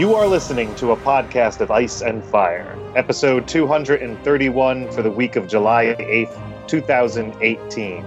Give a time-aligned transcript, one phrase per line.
[0.00, 5.36] You are listening to a podcast of Ice and Fire, episode 231 for the week
[5.36, 8.02] of July 8th, 2018.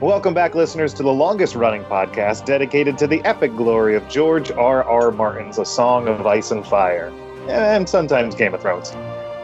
[0.00, 4.50] Welcome back, listeners, to the longest running podcast dedicated to the epic glory of George
[4.50, 4.82] R.
[4.82, 5.12] R.
[5.12, 7.12] Martin's A Song of Ice and Fire,
[7.48, 8.90] and sometimes Game of Thrones.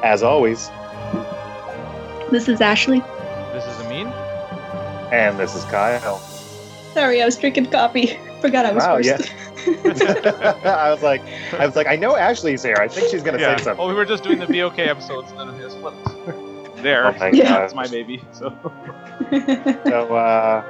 [0.02, 0.68] As always,
[2.32, 2.98] This is Ashley.
[3.52, 4.08] This is Amin.
[5.12, 6.18] and this is Kyle.
[6.94, 8.18] Sorry, I was drinking coffee.
[8.40, 9.32] Forgot I was Wow, first.
[10.64, 11.22] I was like,
[11.54, 12.76] I was like, I know Ashley's here.
[12.78, 13.56] I think she's gonna Yeah.
[13.56, 13.84] say something.
[13.84, 16.82] Oh, we were just doing the BOK episodes and then it just flipped.
[16.82, 17.06] there.
[17.06, 17.44] Oh my Yeah.
[17.48, 17.60] God.
[17.62, 18.22] That's my baby.
[18.32, 18.50] So
[19.86, 20.62] So, uh,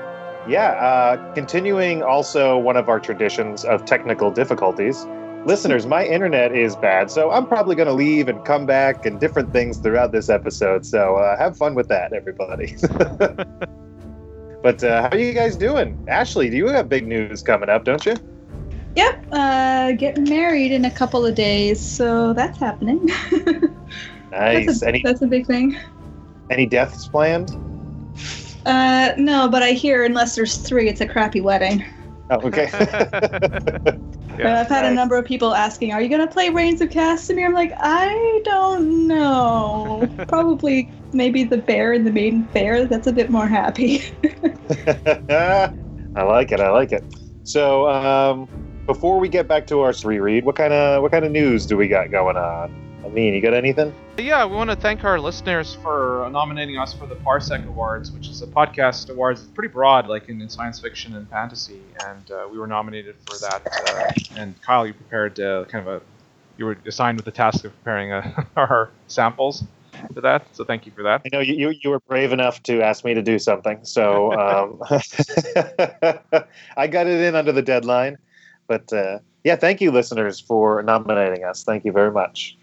[0.49, 5.05] yeah, uh, continuing also one of our traditions of technical difficulties.
[5.45, 9.21] Listeners, my internet is bad, so I'm probably going to leave and come back and
[9.21, 10.85] different things throughout this episode.
[10.87, 12.75] So uh, have fun with that, everybody.
[14.63, 16.05] but uh, how are you guys doing?
[16.09, 18.15] Ashley, do you have big news coming up, don't you?
[18.97, 23.07] Yep, uh, getting married in a couple of days, so that's happening.
[24.31, 24.81] Nice.
[24.81, 25.77] That's a, Any that's a big thing.
[26.51, 27.51] any deaths planned?
[28.65, 31.85] Uh, no, but I hear unless there's three, it's a crappy wedding.
[32.31, 32.69] Oh, okay.
[34.39, 36.91] Yeah, Uh, I've had a number of people asking, "Are you gonna play Rains of
[36.91, 40.13] Castamere?" I'm like, I don't know.
[40.27, 42.87] Probably, maybe the bear and the maiden fair.
[42.87, 44.03] That's a bit more happy.
[44.89, 46.61] I like it.
[46.61, 47.05] I like it.
[47.45, 48.51] So, um,
[48.87, 51.77] before we get back to our reread, what kind of what kind of news do
[51.77, 52.73] we got going on?
[53.05, 53.95] I mean, you got anything?
[54.19, 58.29] yeah, we want to thank our listeners for nominating us for the Parsec Awards, which
[58.29, 59.43] is a podcast awards.
[59.43, 63.17] It's pretty broad, like in, in science fiction and fantasy, and uh, we were nominated
[63.27, 63.63] for that.
[63.89, 66.05] Uh, and Kyle, you prepared uh, kind of a
[66.57, 69.65] you were assigned with the task of preparing uh our samples
[70.13, 70.47] for that.
[70.55, 71.23] So thank you for that.
[71.25, 74.33] I know you, you you were brave enough to ask me to do something, so
[74.33, 74.83] um,
[76.77, 78.19] I got it in under the deadline.
[78.67, 81.65] But uh, yeah, thank you, listeners, for nominating us.
[81.65, 82.57] Thank you very much.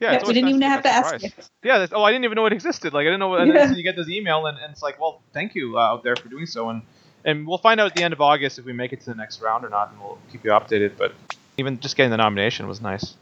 [0.00, 1.30] Yeah, Yeah, we didn't even have to ask you.
[1.62, 1.78] Yeah.
[1.78, 2.94] That's, oh, I didn't even know it existed.
[2.94, 3.34] Like I didn't know.
[3.34, 3.66] And Yeah.
[3.66, 6.16] then you get this email, and, and it's like, well, thank you uh, out there
[6.16, 6.82] for doing so, and
[7.24, 9.14] and we'll find out at the end of August if we make it to the
[9.14, 10.96] next round or not, and we'll keep you updated.
[10.96, 11.12] But
[11.58, 13.14] even just getting the nomination was nice.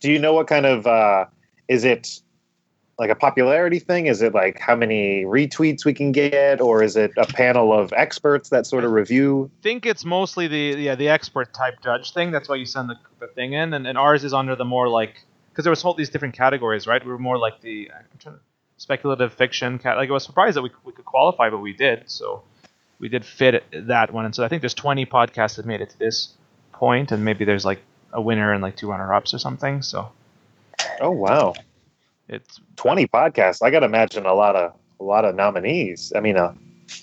[0.00, 1.26] Do you know what kind of uh,
[1.68, 2.20] is it?
[2.98, 4.06] Like a popularity thing?
[4.06, 7.92] Is it like how many retweets we can get, or is it a panel of
[7.92, 9.50] experts that sort of review?
[9.60, 12.32] I think it's mostly the yeah the expert type judge thing.
[12.32, 14.88] That's why you send the, the thing in, and, and ours is under the more
[14.88, 17.04] like because there was all these different categories, right?
[17.04, 18.34] We were more like the to,
[18.78, 19.78] speculative fiction.
[19.78, 22.10] Cat, like I was surprised that we we could qualify, but we did.
[22.10, 22.42] So
[22.98, 25.90] we did fit that one, and so I think there's 20 podcasts that made it
[25.90, 26.34] to this
[26.72, 27.80] point, and maybe there's like
[28.12, 29.82] a winner and like two runner ups or something.
[29.82, 30.10] So
[31.00, 31.54] Oh wow,
[32.28, 33.62] it's twenty podcasts.
[33.62, 36.12] I got to imagine a lot of a lot of nominees.
[36.14, 36.52] I mean, uh,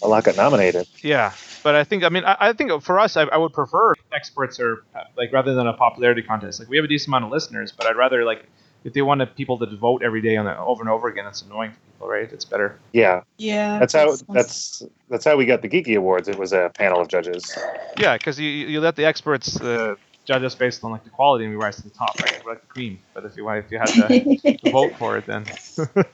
[0.01, 0.87] a lot got nominated.
[1.01, 3.93] Yeah, but I think I mean I, I think for us I, I would prefer
[4.13, 6.59] experts or uh, like rather than a popularity contest.
[6.59, 8.45] Like we have a decent amount of listeners, but I'd rather like
[8.83, 11.41] if they wanted people to vote every day on it over and over again, it's
[11.41, 12.31] annoying for people, right?
[12.31, 12.77] It's better.
[12.93, 13.79] Yeah, Yeah.
[13.79, 16.27] that's how that's- that's that's how we got the Geekie Awards.
[16.27, 17.57] It was a panel of judges.
[17.97, 21.45] Yeah, because you you let the experts uh, judge us based on like the quality,
[21.45, 22.41] and we rise to the top, right?
[22.43, 22.99] We're like the cream.
[23.13, 25.45] But if you want, if you had to, to vote for it, then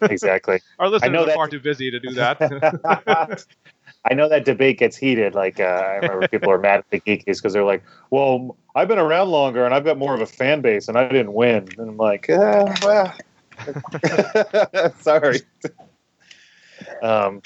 [0.02, 0.60] Exactly.
[0.80, 3.46] our listeners know are that- far too busy to do that.
[4.10, 5.36] I know that debate gets heated.
[5.36, 8.88] Like uh, I remember people are mad at the Geekies because they're like, "Well, I've
[8.88, 11.68] been around longer and I've got more of a fan base, and I didn't win."
[11.78, 13.14] And I'm like, eh, "Well,
[15.00, 15.42] sorry."
[17.04, 17.42] Um,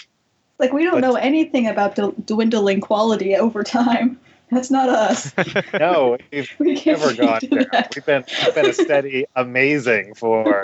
[0.59, 4.17] like we don't But- know anything about d- dwindling quality over time.
[4.55, 5.33] That's not us.
[5.79, 7.65] no, we've We never gone there.
[7.73, 7.93] that.
[7.93, 10.63] We've been we've been a steady, amazing for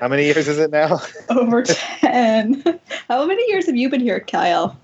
[0.00, 1.00] how many years is it now?
[1.28, 2.64] over ten.
[3.08, 4.74] How many years have you been here, Kyle?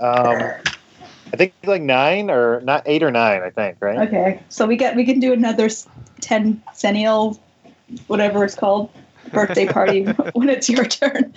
[0.00, 0.42] Um,
[1.32, 3.42] I think like nine or not eight or nine.
[3.42, 4.08] I think right.
[4.08, 5.68] Okay, so we get we can do another
[6.20, 7.40] ten centennial,
[8.08, 8.90] whatever it's called,
[9.32, 11.32] birthday party when it's your turn.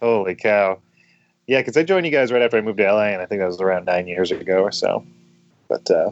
[0.00, 0.80] Holy cow!
[1.46, 3.40] Yeah, because I joined you guys right after I moved to LA, and I think
[3.40, 5.04] that was around nine years ago or so.
[5.68, 6.10] But uh,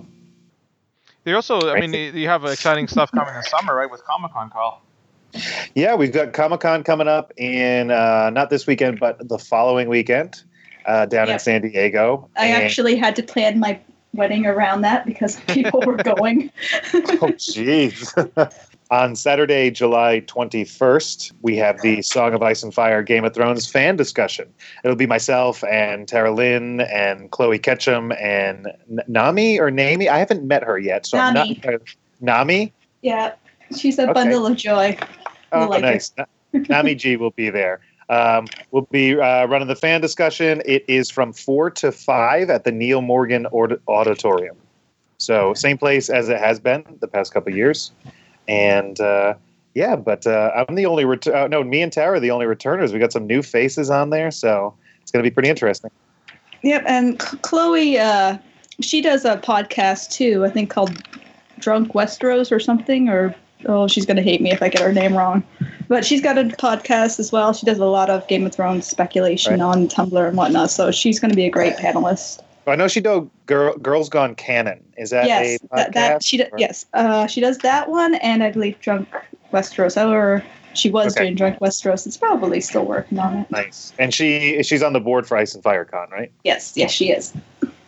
[1.24, 3.90] They also, I I mean, you you have exciting stuff coming this summer, right?
[3.90, 4.80] With Comic Con, Carl.
[5.74, 9.88] yeah, we've got Comic Con coming up in uh, not this weekend, but the following
[9.88, 10.42] weekend
[10.84, 12.28] uh, down in San Diego.
[12.36, 13.78] I And- actually had to plan my
[14.12, 16.50] wedding around that because people were going.
[16.94, 18.12] Oh, jeez.
[18.92, 23.66] On Saturday, July 21st, we have the Song of Ice and Fire Game of Thrones
[23.66, 24.52] fan discussion.
[24.84, 30.10] It'll be myself and Tara Lynn and Chloe Ketchum and N- Nami or Nami.
[30.10, 31.06] I haven't met her yet.
[31.06, 31.58] So I'm Nami.
[31.64, 31.80] not.
[32.20, 32.70] Nami?
[33.00, 33.32] yeah,
[33.74, 34.12] she's a Okay.
[34.12, 34.98] bundle of joy.
[35.52, 36.12] Oh, like nice.
[36.52, 37.80] Nami G will be there.
[38.10, 40.60] Um, we'll be uh, running the fan discussion.
[40.66, 44.56] It is from 4 to 5 at the Neil Morgan Aud- Auditorium.
[45.16, 47.90] So same place as it has been the past couple years,
[48.48, 49.34] and uh,
[49.74, 52.46] yeah, but uh, I'm the only ret- uh, no, me and Tara are the only
[52.46, 52.92] returners.
[52.92, 55.90] We got some new faces on there, so it's going to be pretty interesting.
[56.62, 58.38] Yep, and Ch- Chloe, uh,
[58.80, 60.44] she does a podcast too.
[60.44, 61.02] I think called
[61.58, 63.08] Drunk Westeros or something.
[63.08, 63.34] Or
[63.66, 65.42] oh, she's gonna hate me if I get her name wrong.
[65.88, 67.52] But she's got a podcast as well.
[67.52, 69.60] She does a lot of Game of Thrones speculation Right.
[69.60, 70.70] on Tumblr and whatnot.
[70.70, 72.40] So she's gonna be a great panelist.
[72.66, 74.82] I know she do Girl, Girls Gone Canon.
[74.96, 75.68] Is that yes, a podcast?
[75.76, 76.48] that, that she does.
[76.58, 79.08] Yes, uh, she does that one, and I believe Drunk
[79.52, 79.96] Westeros.
[80.08, 80.44] Or
[80.74, 81.24] she was Okay.
[81.24, 82.06] doing Drunk Westeros.
[82.06, 83.50] It's probably still working on it.
[83.50, 83.92] Nice.
[83.98, 86.30] And she she's on the board for Ice and Fire Con, right?
[86.44, 87.32] Yes, yes, she is.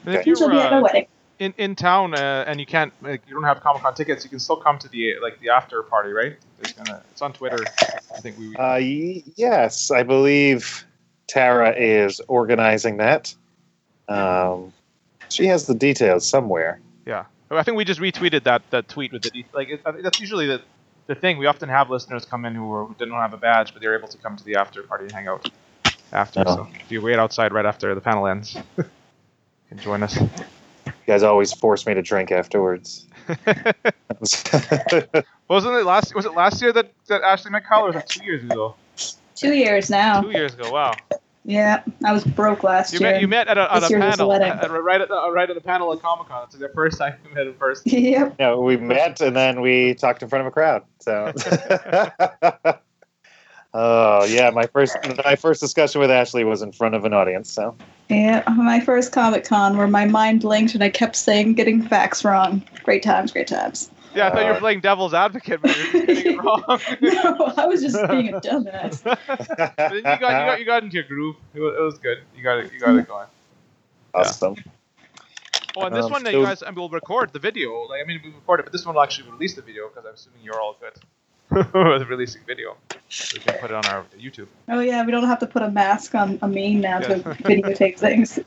[0.07, 1.07] And if you're She'll be at my uh, wedding.
[1.39, 4.31] in in town uh, and you can't like, you don't have Comic Con tickets, you
[4.31, 6.37] can still come to the like the after party, right?
[6.61, 7.61] There's gonna it's on Twitter.
[8.15, 10.85] I think we Uh, y- yes, I believe
[11.29, 13.35] Tara is organizing that.
[14.09, 14.73] Um,
[15.29, 16.81] she has the details somewhere.
[17.07, 17.25] yeah.
[17.51, 20.19] I think we just retweeted that that tweet with the de- like it, I that's
[20.19, 20.63] usually the
[21.07, 21.39] the thing.
[21.39, 23.97] We often have listeners come in who, are, who didn't have a badge, but they're
[23.97, 25.49] able to come to the after party and hang out
[26.13, 26.43] after.
[26.47, 26.57] Oh.
[26.57, 28.85] So if you wait outside right after the panel ends, you
[29.69, 30.19] can join us.
[30.21, 33.07] You guys always force me to drink afterwards.
[35.49, 36.15] Wasn't it last?
[36.15, 38.75] Was it last year that, that Ashley met Kyle, or was it two years ago?
[39.35, 40.23] Two years now.
[40.23, 40.71] Two years ago.
[40.71, 40.93] Wow.
[41.45, 43.13] Yeah, I was broke last You year.
[43.13, 44.49] met you met at a, at This a year was the panel wedding.
[44.49, 46.45] at, right at the, uh, right at the panel at Comic Con.
[46.45, 47.83] It's like the first time you met in person.
[47.87, 48.35] yep.
[48.39, 50.85] yeah, we met and then we talked in front of a crowd.
[51.01, 51.33] So.
[53.77, 57.51] Oh yeah, my first my first discussion with Ashley was in front of an audience.
[57.51, 57.75] So
[58.09, 62.25] Yeah, my first Comic Con where my mind blinked and I kept saying getting facts
[62.25, 62.63] wrong.
[62.85, 63.91] Great times, great times.
[64.15, 66.81] Yeah, I thought you were playing devil's advocate, but you're getting it wrong.
[67.01, 69.03] No, I was just being a dumbass.
[69.03, 69.19] But
[69.77, 71.37] then you got you got you got into your groove.
[71.55, 72.19] It was, it was good.
[72.37, 73.27] You got it you got it going.
[74.15, 74.57] awesome.
[75.77, 77.73] Oh, and this Um, one, so- you guys, I mean, we'll record the video.
[77.89, 80.05] Like, I mean, we record it, but this one will actually release the video because
[80.07, 80.93] I'm assuming you're all good
[81.51, 82.77] with releasing video.
[83.09, 84.47] So we can put it on our YouTube.
[84.69, 87.99] Oh yeah, we don't have to put a mask on a meme now to videotape
[87.99, 88.39] things.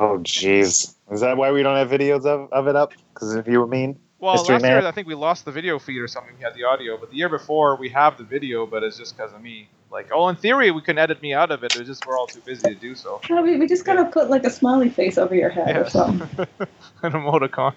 [0.00, 2.92] Oh jeez, is that why we don't have videos of, of it up?
[3.12, 5.78] Because if you were mean, Well, Mystery last year I think we lost the video
[5.78, 6.34] feed or something.
[6.38, 9.14] We had the audio, but the year before we have the video, but it's just
[9.14, 9.68] because of me.
[9.92, 11.72] Like, oh, in theory we can edit me out of it.
[11.74, 13.20] It was just we're all too busy to do so.
[13.28, 15.88] No, we, we just gotta put like a smiley face over your head or Yeah.
[15.88, 16.46] something.
[17.02, 17.74] An emoticon.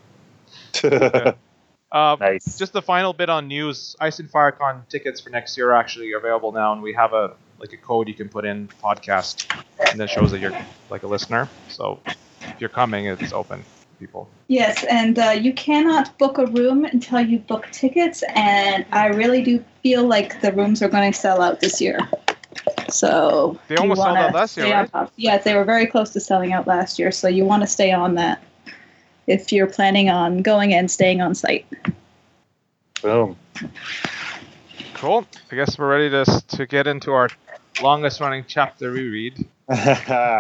[1.89, 2.57] Uh, nice.
[2.57, 3.95] just the final bit on news.
[4.01, 7.35] Ice and FireCon tickets for next year are actually available now, and we have a
[7.59, 9.45] like a code you can put in podcast,
[9.89, 10.55] and then shows that you're
[10.89, 11.47] like a listener.
[11.69, 12.01] So
[12.41, 13.63] if you're coming, it's open,
[13.99, 14.29] people.
[14.47, 19.41] Yes, and uh, you cannot book a room until you book tickets, and I really
[19.41, 21.99] do feel like the rooms are going to sell out this year.
[22.89, 24.91] So They almost sold out last year, right?
[24.91, 25.11] top.
[25.15, 27.91] Yeah, they were very close to selling out last year, so you want to stay
[27.91, 28.41] on that
[29.27, 31.65] if you're planning on going and staying on site.
[33.01, 33.35] Boom.
[34.93, 35.25] Cool.
[35.51, 37.29] I guess we're ready to to get into our
[37.81, 39.45] longest running chapter reread.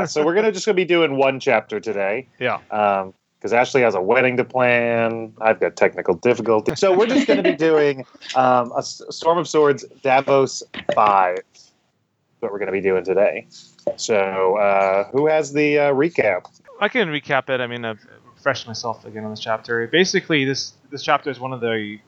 [0.07, 2.27] so we're gonna just gonna be doing one chapter today.
[2.39, 2.59] Yeah.
[2.71, 5.33] Um, because Ashley has a wedding to plan.
[5.39, 6.79] I've got technical difficulties.
[6.79, 8.05] So we're just going to be doing
[8.35, 10.63] um, a S- Storm of Swords Davos
[10.93, 11.37] 5.
[12.39, 13.47] What we're going to be doing today.
[13.95, 16.45] So uh, who has the uh, recap?
[16.79, 17.61] I can recap it.
[17.61, 19.87] I mean, I've refreshed myself again on this chapter.
[19.87, 21.99] Basically, this this chapter is one of the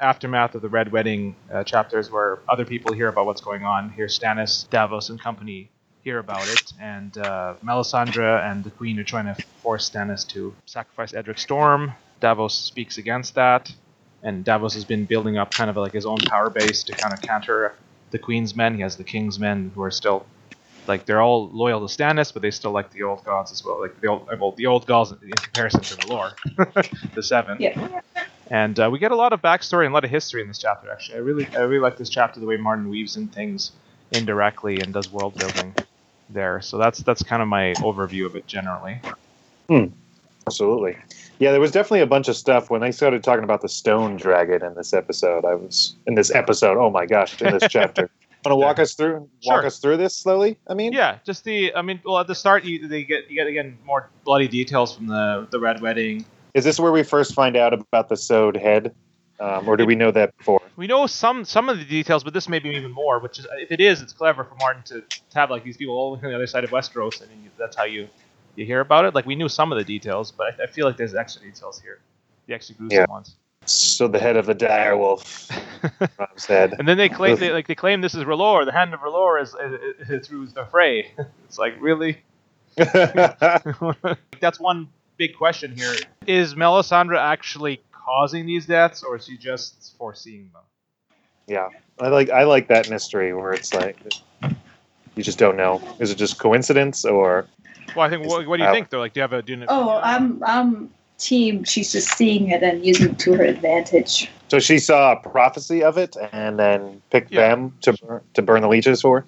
[0.00, 3.90] aftermath of the Red Wedding uh, chapters, where other people hear about what's going on.
[3.90, 5.70] Here, Stannis, Davos, and company
[6.06, 10.54] hear about it, and uh, Melisandre and the Queen are trying to force Stannis to
[10.64, 11.94] sacrifice Edric Storm.
[12.20, 13.74] Davos speaks against that,
[14.22, 17.12] and Davos has been building up kind of like his own power base to kind
[17.12, 17.74] of counter
[18.12, 18.76] the Queen's men.
[18.76, 20.24] He has the King's men who are still
[20.86, 23.80] like they're all loyal to Stannis, but they still like the old gods as well.
[23.80, 26.30] Like the old, well, the old gods in comparison to the lore,
[27.16, 27.56] the seven.
[27.58, 28.00] Yeah.
[28.46, 30.58] And uh, we get a lot of backstory and a lot of history in this
[30.58, 30.88] chapter.
[30.88, 33.72] Actually, I really, I really like this chapter the way Martin weaves in things
[34.12, 35.74] indirectly and does world building
[36.30, 36.60] there.
[36.60, 39.00] So that's that's kind of my overview of it generally.
[40.46, 40.96] Absolutely.
[41.38, 44.16] Yeah, there was definitely a bunch of stuff when they started talking about the stone
[44.16, 45.44] dragon in this episode.
[45.44, 46.78] I was in this episode.
[46.78, 48.08] Oh my gosh, in this chapter.
[48.44, 49.66] Want to walk us through walk Sure.
[49.66, 50.56] us through this slowly?
[50.68, 51.74] I mean, Yeah, just the.
[51.74, 54.94] I mean, well, at the start, you they get you get again more bloody details
[54.94, 56.24] from the the Red Wedding.
[56.54, 58.94] is this where we first find out about the sewed head,
[59.40, 60.62] um, or do we know that before?
[60.76, 63.18] We know some some of the details, but this may be even more.
[63.18, 65.94] Which is, if it is, it's clever for Martin to, to have like these people
[65.96, 68.08] all on the other side of Westeros, and you, that's how you
[68.56, 69.14] you hear about it.
[69.14, 71.80] Like we knew some of the details, but I, I feel like there's extra details
[71.80, 71.98] here,
[72.46, 73.06] the extra gruesome Yeah.
[73.08, 73.36] ones.
[73.68, 75.50] So the head of the dire wolf,
[76.18, 76.74] Robb's head.
[76.78, 78.64] and then they claim they, like they claim this is R'hllor.
[78.64, 81.10] The hand of R'hllor is, is, is through the fray.
[81.46, 82.18] it's like really.
[84.40, 85.94] that's one big question here:
[86.26, 90.62] Is Melisandre actually causing these deaths, or is she just foreseeing them?
[91.46, 91.68] Yeah,
[92.00, 93.98] I like I like that mystery where it's like
[95.16, 95.82] you just don't know.
[95.98, 97.46] Is it just coincidence or?
[97.94, 98.26] Well, I think.
[98.26, 98.98] What, what do you uh, think, though?
[99.00, 99.42] Like, do you have a?
[99.42, 101.64] Do you Oh, I'm I'm team.
[101.64, 104.30] She's just seeing it and using it to her advantage.
[104.48, 107.48] So she saw a prophecy of it and then picked Yeah.
[107.48, 109.24] them to bur- to burn the leeches for.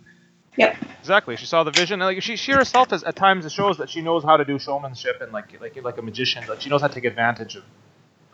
[0.56, 0.76] Yep.
[1.00, 1.37] Exactly.
[1.37, 2.02] She saw the vision.
[2.02, 4.44] And, like she, she herself has at times it shows that she knows how to
[4.44, 6.44] do showmanship and like like like a magician.
[6.49, 7.64] Like she knows how to take advantage of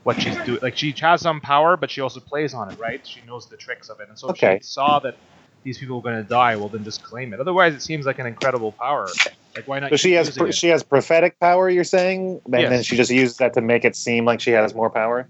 [0.05, 0.61] what she's doing.
[0.63, 3.05] Like she has some power, but she also plays on it, right?
[3.07, 4.09] She knows the tricks of it.
[4.09, 4.59] And so if Okay.
[4.61, 5.17] she saw that
[5.65, 7.41] these people were going to die, well then just claim it.
[7.41, 9.09] Otherwise, it seems like an incredible power.
[9.57, 9.91] Like why not?
[9.91, 11.69] So she has pr- she has prophetic power.
[11.69, 12.71] You're saying, and Yes.
[12.71, 15.29] then she just uses that to make it seem like she has more power.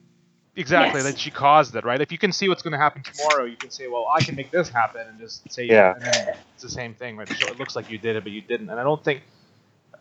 [0.56, 1.00] Exactly.
[1.00, 1.12] Yes.
[1.12, 2.00] That she caused it, right?
[2.00, 4.36] If you can see what's going to happen tomorrow, you can say, "Well, I can
[4.36, 5.94] make this happen," and just say, Yeah.
[5.94, 7.28] And then it's the same thing, right?
[7.28, 8.70] So it looks like you did it, but you didn't.
[8.70, 9.22] And I don't think,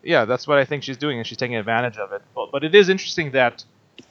[0.04, 2.22] yeah, that's what I think she's doing, and she's taking advantage of it.
[2.36, 3.64] But, but it is interesting that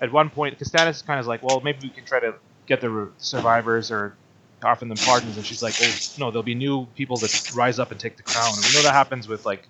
[0.02, 2.34] at one point, because Stannis is kind of like, "Well, maybe we can try to
[2.66, 4.14] get the survivors or
[4.62, 7.92] offer them pardons," and she's like, "Oh, no, there'll be new people that rise up
[7.92, 9.68] and take the crown." And we know that happens with like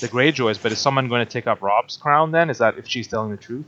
[0.00, 2.48] the Greyjoys, but is someone going to take up Robb's crown then?
[2.50, 3.66] Is that if she's telling the truth?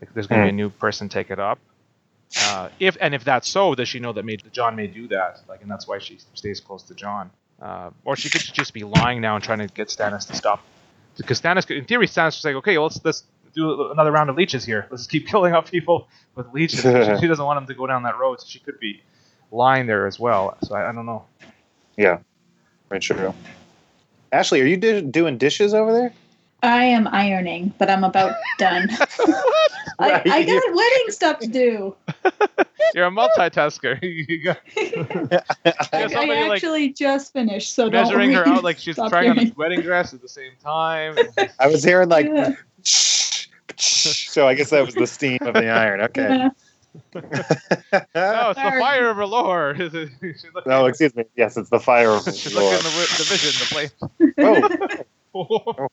[0.00, 1.58] Like, there's going to be a new person take it up.
[2.42, 5.42] Uh, if and if that's so, does she know that may, Jon may do that?
[5.46, 7.30] Like, and that's why she stays close to Jon.
[7.62, 10.62] Uh, or she could just be lying now and trying to get Stannis to stop.
[11.16, 13.22] Because Stannis, could, in theory, Stannis would like, "Okay, well, let's let's
[13.54, 14.86] do another round of leeches here.
[14.90, 16.88] Let's keep killing off people with leeches." she,
[17.20, 19.02] she doesn't want him to go down that road, so she could be
[19.52, 20.56] lying there as well.
[20.64, 21.24] So I, I don't know.
[21.96, 22.18] Yeah,
[22.88, 23.32] very true.
[24.32, 26.12] Ashley, are you di- doing dishes over there?
[26.62, 28.88] I am ironing, but I'm about done.
[28.90, 31.94] I, Right, I you're- got wedding stuff to do.
[32.94, 33.98] You're a multitasker.
[34.02, 38.78] you got I, somebody, I like, actually just finished, so don't measuring her out like
[38.78, 41.16] she's trying on a wedding dress at the same time.
[41.60, 42.54] I was hearing like, Yeah.
[43.76, 46.00] So I guess that was the steam of the iron.
[46.02, 46.22] Okay.
[46.28, 46.48] Yeah.
[48.14, 49.74] No, it's the fire of R'hllor.
[50.22, 51.24] She's looking no, excuse me.
[51.34, 52.78] Yes, it's the fire of She's looking Lord.
[52.78, 53.92] at the, wi- the vision,
[55.34, 55.88] the Oh, oh flame.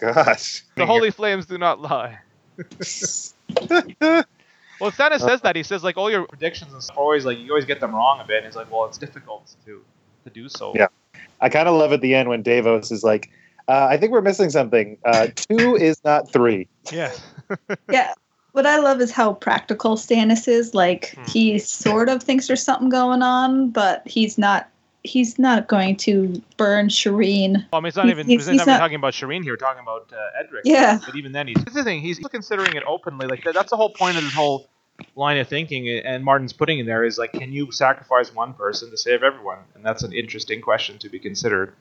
[0.00, 0.64] Oh gosh.
[0.76, 2.18] the holy flames do not lie.
[4.80, 7.38] Well, Stannis says that he says like all your predictions and stuff are always like
[7.38, 8.38] you always get them wrong a bit.
[8.38, 9.82] And he's like, well, it's difficult to
[10.24, 10.72] to do so.
[10.74, 10.86] Yeah.
[11.40, 13.30] I kind of love at the end when Davos is like,
[13.68, 14.96] uh, I think we're missing something.
[15.04, 16.68] Uh, two is not three.
[16.92, 17.12] Yeah.
[17.90, 18.14] yeah.
[18.52, 20.74] What I love is how practical Stannis is.
[20.74, 21.24] Like Hmm.
[21.26, 24.68] he sort of thinks there's something going on, but he's not.
[25.04, 27.52] He's not going to burn Shireen.
[27.72, 29.12] Well, I mean, it's not He's- even he's- he's, not he's even not- talking about
[29.14, 29.52] Shireen here.
[29.52, 30.62] We're talking about uh, Edric.
[30.64, 30.98] Yeah.
[31.06, 32.00] But even then, he's this is the thing.
[32.00, 33.26] He's considering it openly.
[33.28, 34.68] Like that's the whole point of this whole
[35.14, 35.88] line of thinking.
[35.88, 39.58] And Martin's putting in there is like, can you sacrifice one person to save everyone?
[39.76, 41.74] And that's an interesting question to be considered.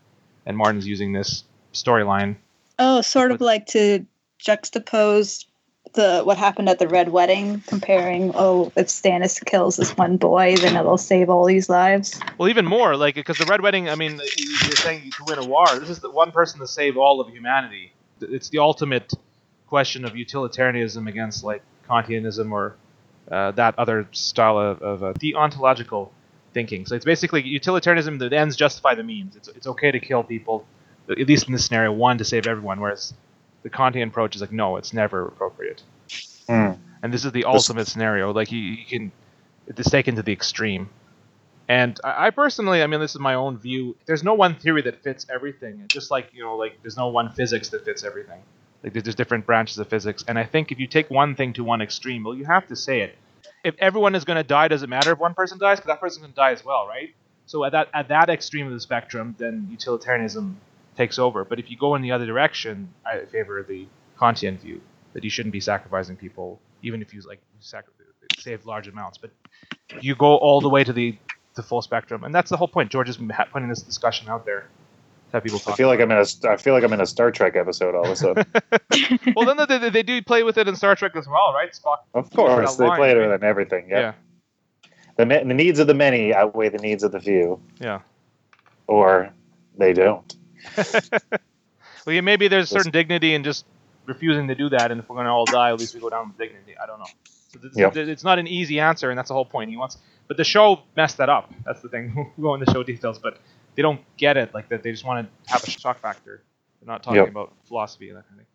[0.46, 1.44] And Martin's using this
[1.84, 2.36] storyline.
[2.80, 4.06] Oh, sort of like to
[4.40, 5.46] juxtapose
[5.94, 10.56] the what happened at the Red Wedding, comparing oh, if Stannis kills this one boy,
[10.58, 12.20] then it'll save all these lives.
[12.38, 13.90] Well, even more, like because the Red Wedding.
[13.90, 15.68] I mean, you're saying to win a war.
[15.80, 17.94] This is the one person to save all of humanity.
[18.22, 19.14] It's the ultimate
[19.68, 22.76] question of utilitarianism against like Kantianism or
[23.32, 26.10] uh, that other style of, of uh, deontological
[26.54, 26.86] thinking.
[26.86, 28.18] So it's basically utilitarianism.
[28.18, 29.36] The ends justify the means.
[29.36, 30.66] It's it's okay to kill people,
[31.10, 32.80] at least in this scenario, one to save everyone.
[32.80, 33.14] Whereas
[33.64, 35.84] the Kantian approach is like, no, it's never appropriate.
[36.48, 36.72] Hmm.
[37.04, 38.32] And this is the ultimate scenario.
[38.34, 39.12] Like you, you can,
[39.68, 40.90] it's taken to the extreme.
[41.68, 43.96] And I, I personally, I mean, this is my own view.
[44.06, 45.82] There's no one theory that fits everything.
[45.84, 48.42] It's Just like you know, like there's no one physics that fits everything.
[48.84, 50.24] Like there's different branches of physics.
[50.28, 52.76] And I think if you take one thing to one extreme, well, you have to
[52.76, 53.18] say it.
[53.64, 55.80] If everyone is going to die, does it matter if one person dies?
[55.80, 57.14] Because that person's going to die as well, right?
[57.48, 60.58] So at that at that extreme of the spectrum, then utilitarianism
[60.98, 61.46] takes over.
[61.46, 63.88] But if you go in the other direction, I favor the
[64.20, 64.82] Kantian view
[65.14, 67.94] that you shouldn't be sacrificing people, even if you like sacri-
[68.38, 69.18] save large amounts.
[69.18, 69.32] But
[70.02, 71.18] you go all the way to the
[71.56, 72.92] the full spectrum, and that's the whole point.
[72.92, 73.18] George is
[73.52, 74.62] putting this discussion out there.
[75.32, 75.74] to Have people talk.
[75.74, 76.54] I feel like about I'm in a.
[76.54, 78.46] I feel like I'm in a Star Trek episode all of a sudden.
[79.36, 81.72] well, then they, they, they do play with it in Star Trek as well, right?
[81.72, 81.98] Spock.
[82.14, 83.30] of course, they line, play it right?
[83.30, 83.88] with everything.
[83.90, 84.00] Yeah.
[84.00, 84.14] Yeah.
[85.18, 88.02] The, the needs of the many outweigh the needs of the few, Yeah.
[88.86, 89.34] or
[89.76, 90.36] they don't.
[92.06, 93.66] Well, yeah, maybe there's a certain dignity in just
[94.06, 96.10] refusing to do that, and if we're going to all die, at least we go
[96.10, 96.74] down with dignity.
[96.82, 97.06] I don't know.
[97.52, 97.98] So Yep.
[97.98, 99.70] it's not an easy answer, and that's the whole point.
[99.70, 99.98] He wants,
[100.30, 101.54] but the show messed that up.
[101.66, 102.14] That's the thing.
[102.38, 103.40] we'll go into show details, but
[103.76, 104.84] they don't get it like that.
[104.84, 106.42] They just want to have a shock factor.
[106.80, 107.28] They're not talking Yep.
[107.30, 108.48] about philosophy and that kind of thing.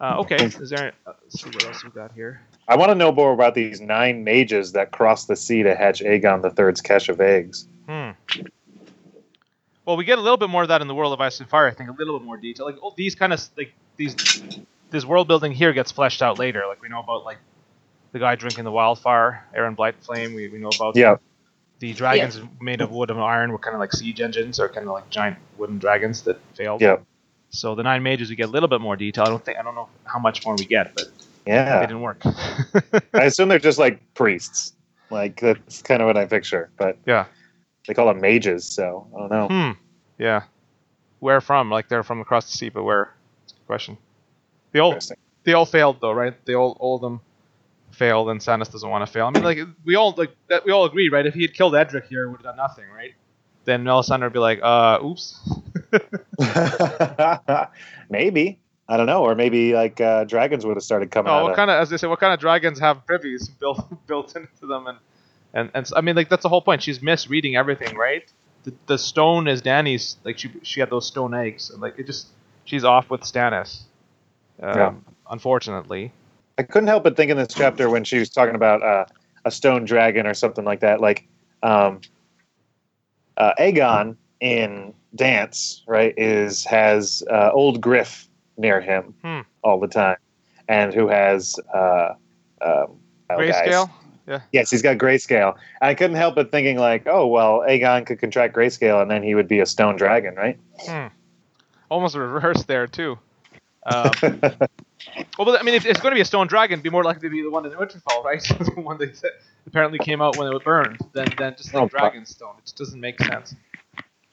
[0.00, 0.92] Uh, okay, is there?
[1.06, 2.40] Uh, let's see what else we got here.
[2.66, 6.00] I want to know more about these nine mages that crossed the sea to hatch
[6.00, 7.68] Aegon the Third's cache of eggs.
[7.86, 8.10] Hmm.
[9.86, 11.48] Well, we get a little bit more of that in the world of Ice and
[11.48, 11.68] Fire.
[11.68, 12.66] I think a little bit more detail.
[12.66, 14.16] Like all these kind of like these
[14.90, 16.64] this world building here gets fleshed out later.
[16.68, 17.38] Like we know about like
[18.12, 20.34] the guy drinking the wildfire, Aerion Brightflame.
[20.34, 21.16] We, we know about Yeah.
[21.78, 24.86] the dragons made of wood and iron were kind of like siege engines or kind
[24.88, 26.80] of like giant wooden dragons that failed.
[26.80, 26.96] Yeah.
[27.50, 29.24] So the nine mages we get a little bit more detail.
[29.24, 31.04] I don't think I don't know how much more we get, but
[31.46, 32.22] yeah, they didn't work.
[33.14, 34.72] I assume they're just like priests.
[35.10, 36.70] Like that's kind of what I picture.
[36.76, 37.26] But Yeah.
[37.86, 39.48] They call them mages, so I don't know.
[39.48, 39.70] hmm.
[40.18, 40.42] Yeah.
[41.20, 41.70] Where from?
[41.70, 43.14] Like they're from across the sea, but where?
[43.42, 43.96] That's a good question.
[44.72, 44.98] They all
[45.44, 46.34] they all failed though, right?
[46.44, 47.20] They all all of them
[47.92, 49.26] failed, and Stannis doesn't want to fail.
[49.26, 50.64] I mean, like we all like that.
[50.66, 51.24] We all agree, right?
[51.26, 53.14] If he had killed Edric here, he would have done nothing, right?
[53.64, 55.40] Then Melisandre would be like, uh, oops.
[58.10, 61.42] maybe I don't know, or maybe like uh, dragons would have started coming Oh, out.
[61.44, 64.66] what kind of, as they say, what kind of dragons have privies built built into
[64.66, 64.98] them, and
[65.54, 66.82] and and I mean, like that's the whole point.
[66.82, 68.30] She's misreading everything, right?
[68.64, 70.16] The, the stone is Danny's.
[70.24, 72.28] Like she she had those stone eggs, and like it just
[72.64, 73.82] she's off with Stannis.
[74.62, 74.92] Um, Yeah.
[75.30, 76.12] Unfortunately.
[76.58, 79.04] I couldn't help but think in this chapter when she was talking about uh,
[79.44, 81.26] a stone dragon or something like that, like
[81.62, 82.00] um,
[83.36, 89.40] uh, Aegon in Dance, right, is has uh, old Griff near him Hmm.
[89.62, 90.16] all the time,
[90.68, 92.14] and who has uh,
[92.62, 92.98] um,
[93.30, 93.66] oh, guys.
[94.26, 94.42] Grayscale.
[94.52, 95.54] Yes, he's got grayscale.
[95.80, 99.22] And I couldn't help but thinking like, oh well, Aegon could contract grayscale, and then
[99.22, 100.58] he would be a stone dragon, right?
[100.80, 101.06] Hmm.
[101.90, 103.18] Almost reverse there too.
[103.86, 104.58] Um, well,
[105.38, 107.28] but I mean, if it's going to be a stone dragon, it'd be more likely
[107.28, 108.42] to be the one in the Winterfell, right?
[108.74, 109.22] the one that
[109.66, 112.54] apparently came out when it was burned, than than just the Oh, pro- dragon stone.
[112.58, 113.54] It just doesn't make sense.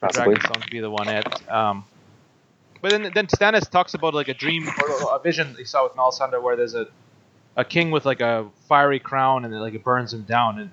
[0.00, 0.34] Possibly.
[0.34, 1.50] dragon stone to be the one it.
[1.50, 1.84] Um,
[2.82, 5.84] but then then Stannis talks about like a dream or a vision that he saw
[5.84, 6.88] with Melisandre, where there's a
[7.56, 10.58] a king with like a fiery crown, and then like it burns him down.
[10.58, 10.70] And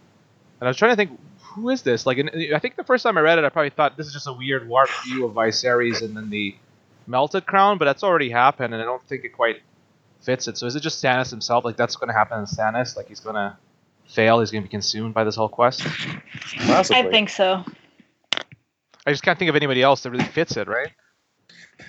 [0.60, 2.06] and I was trying to think, who is this?
[2.06, 4.14] Like, and I think the first time I read it, I probably thought this is
[4.14, 6.56] just a weird warped view of Viserys and then the
[7.08, 9.62] melted crown, but that's already happened, and I don't think it quite
[10.22, 10.58] fits it.
[10.58, 11.66] So is it just Stannis himself?
[11.66, 12.96] Like that's going to happen to Stannis?
[12.96, 13.58] Like he's going to
[14.08, 14.40] fail?
[14.40, 15.84] He's going to be consumed by this whole quest?
[16.58, 17.02] Possibly.
[17.02, 17.64] I think so.
[19.06, 20.92] I just can't think of anybody else that really fits it, right?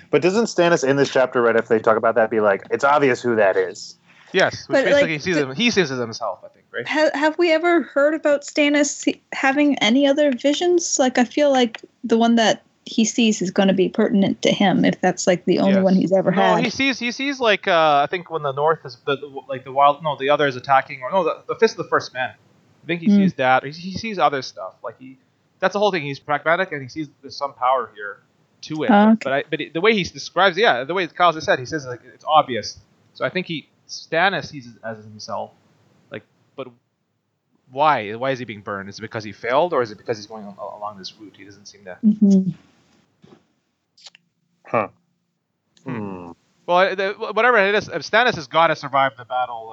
[0.09, 2.83] But doesn't Stannis in this chapter, right, if they talk about that, be like, it's
[2.83, 3.97] obvious who that is?
[4.33, 5.55] Yes, which But, basically like, he sees him.
[5.55, 6.87] He sees it himself, I think, right?
[6.87, 10.97] Ha- have we ever heard about Stannis having any other visions?
[10.99, 14.51] Like, I feel like the one that he sees is going to be pertinent to
[14.51, 15.83] him if that's like the only Yes.
[15.83, 16.63] one he's ever No, had.
[16.65, 19.15] he sees he sees like uh, I think when the North is the,
[19.47, 21.89] like the wild no the other is attacking or no the, the fist of the
[21.89, 22.31] first man.
[22.31, 23.15] I think he Hmm.
[23.15, 23.63] sees that.
[23.63, 25.17] He, he sees other stuff like he
[25.59, 26.01] that's the whole thing.
[26.03, 28.17] He's pragmatic and he sees there's some power here
[28.63, 28.91] to it.
[28.91, 29.17] Oh, okay.
[29.23, 31.65] But I, but it, the way he describes yeah the way Kyle just said he
[31.65, 32.77] says like it's obvious.
[33.13, 35.51] So I think he Stannis sees it as himself.
[36.11, 36.23] Like
[36.55, 36.67] but
[37.71, 38.89] why why is he being burned?
[38.89, 41.33] Is it because he failed or is it because he's going along this route?
[41.37, 41.97] He doesn't seem to.
[42.03, 42.53] Mhm.
[44.65, 44.87] Huh.
[45.83, 46.31] Hmm.
[46.65, 49.71] Well, the, whatever it is, Stannis has got to survive the battle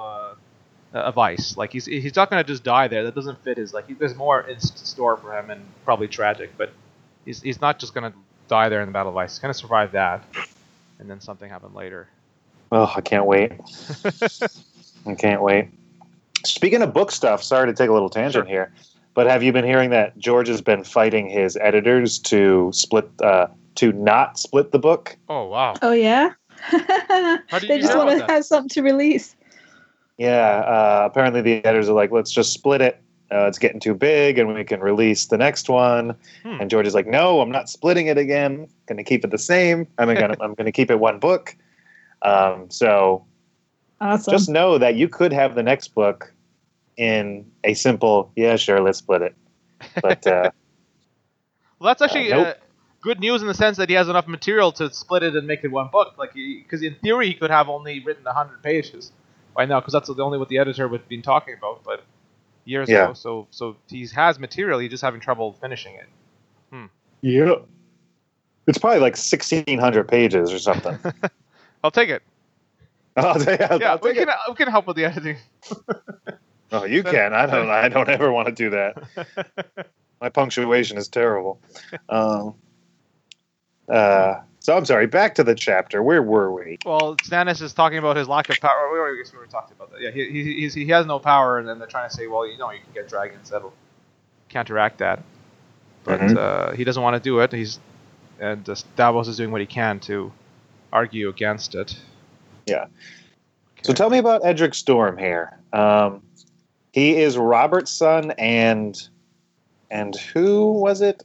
[0.93, 1.55] uh, of ice.
[1.55, 3.03] Like he's he's not going to just die there.
[3.05, 3.87] That doesn't fit his like.
[3.87, 6.73] He, there's more in store for him and probably tragic, but
[7.23, 8.17] he's he's not just going to
[8.49, 9.33] die there in the battle of ice.
[9.33, 10.23] He's going to survive that,
[10.99, 12.09] and then something happen later.
[12.71, 13.51] Oh, I can't wait.
[15.05, 15.69] I can't wait.
[16.45, 18.49] Speaking of book stuff, sorry to take a little tangent Sure.
[18.49, 18.73] here,
[19.13, 23.47] but have you been hearing that George has been fighting his editors to split, uh,
[23.75, 25.17] to not split the book?
[25.29, 25.75] oh wow!
[25.81, 26.31] Oh yeah.
[26.61, 29.35] How did they you just want to have something to release.
[30.17, 33.01] Yeah, uh, apparently the editors are like, let's just split it.
[33.31, 36.15] Uh, it's getting too big, and we can release the next one.
[36.43, 36.57] Hmm.
[36.61, 38.67] And George is like, no, I'm not splitting it again.
[38.85, 39.87] Going to keep it the same.
[39.97, 41.55] I'm going to I'm going to keep it one book.
[42.21, 43.25] Um, so
[43.99, 44.33] Awesome.
[44.33, 46.33] just know that you could have the next book
[46.97, 49.35] in a simple, yeah, sure, let's split it.
[50.01, 50.51] But uh,
[51.79, 52.47] Well, that's actually Uh, nope.
[52.47, 52.53] uh,
[53.01, 55.63] good news in the sense that he has enough material to split it and make
[55.63, 56.15] it one book.
[56.17, 59.11] Like, because in theory he could have only written hundred pages
[59.55, 61.83] by now, because that's the only what the editor would have been talking about.
[61.83, 62.03] But
[62.65, 63.05] years Yeah.
[63.05, 64.77] ago, so so he has material.
[64.79, 66.07] He's just having trouble finishing it.
[67.21, 67.55] yeah,
[68.67, 70.99] it's probably like 1,600 pages or something.
[71.83, 72.21] I'll take it.
[73.17, 74.35] I'll take, I'll, Yeah, I'll we can it.
[74.49, 75.37] we can help with the editing.
[76.73, 77.33] Oh, you can.
[77.33, 77.69] I don't.
[77.69, 79.89] I don't ever want to do that.
[80.21, 81.59] My punctuation is terrible.
[82.07, 82.55] Um,
[83.89, 85.05] uh, so I'm sorry.
[85.07, 86.01] Back to the chapter.
[86.01, 86.77] Where were we?
[86.85, 88.89] well, Stannis is talking about his lack of power.
[88.93, 89.99] We already, we were talking about that.
[89.99, 92.47] Yeah, he, he, he's, he has no power, and then they're trying to say, well,
[92.49, 93.73] you know, you can get dragons that'll
[94.47, 95.21] counteract that.
[96.05, 96.37] But Mhm.
[96.37, 97.51] uh, he doesn't want to do it.
[97.51, 97.79] He's
[98.39, 100.31] and uh, Davos is doing what he can to
[100.91, 101.95] argue against it.
[102.65, 102.85] Yeah.
[103.83, 105.57] So tell me about Edric Storm here.
[105.73, 106.21] Um,
[106.93, 108.95] he is Robert's son, and
[109.89, 111.23] and who was it?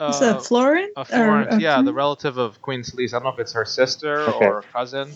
[0.00, 0.90] Is that Florent?
[0.96, 3.10] Uh, Florence, or yeah, the relative of Queen Selyse.
[3.14, 4.46] I don't know if it's her sister Okay.
[4.46, 5.12] or cousin,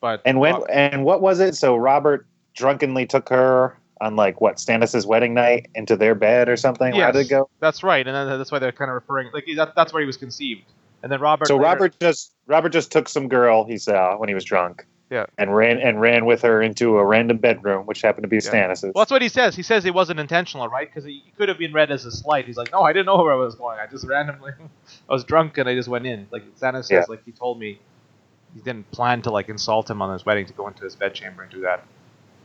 [0.00, 1.54] But And when Rob- and what was it?
[1.54, 2.26] So Robert
[2.56, 6.92] drunkenly took her on like what Stannis's wedding night into their bed or something.
[6.94, 7.48] How did it go?
[7.60, 10.06] that's right, and then that's why they're kind of referring like that, that's where he
[10.06, 10.64] was conceived.
[11.04, 11.46] And then Robert.
[11.46, 14.86] So later- Robert just Robert just took some girl he saw when he was drunk.
[15.10, 15.26] Yeah.
[15.36, 18.50] And ran and ran with her into a random bedroom, which happened to be Yeah.
[18.50, 18.84] Stannis's.
[18.94, 19.54] Well, that's what he says.
[19.54, 20.88] He says it wasn't intentional, right?
[20.88, 22.46] Because it could have been read as a slight.
[22.46, 23.78] He's like, no, I didn't know where I was going.
[23.78, 24.52] I just randomly,
[25.08, 26.26] I was drunk and I just went in.
[26.30, 27.04] Like Stannis says, Yeah.
[27.06, 27.78] like he told me,
[28.54, 31.42] he didn't plan to like insult him on his wedding to go into his bedchamber
[31.42, 31.84] and do that.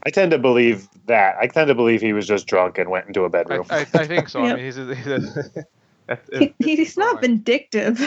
[0.06, 1.38] I tend to believe that.
[1.40, 3.66] I tend to believe he was just drunk and went into a bedroom.
[3.70, 4.44] I, I think so.
[4.44, 4.52] Yep.
[4.52, 5.66] I mean, he's, a, he's a,
[6.10, 8.00] that- He, he's not vindictive.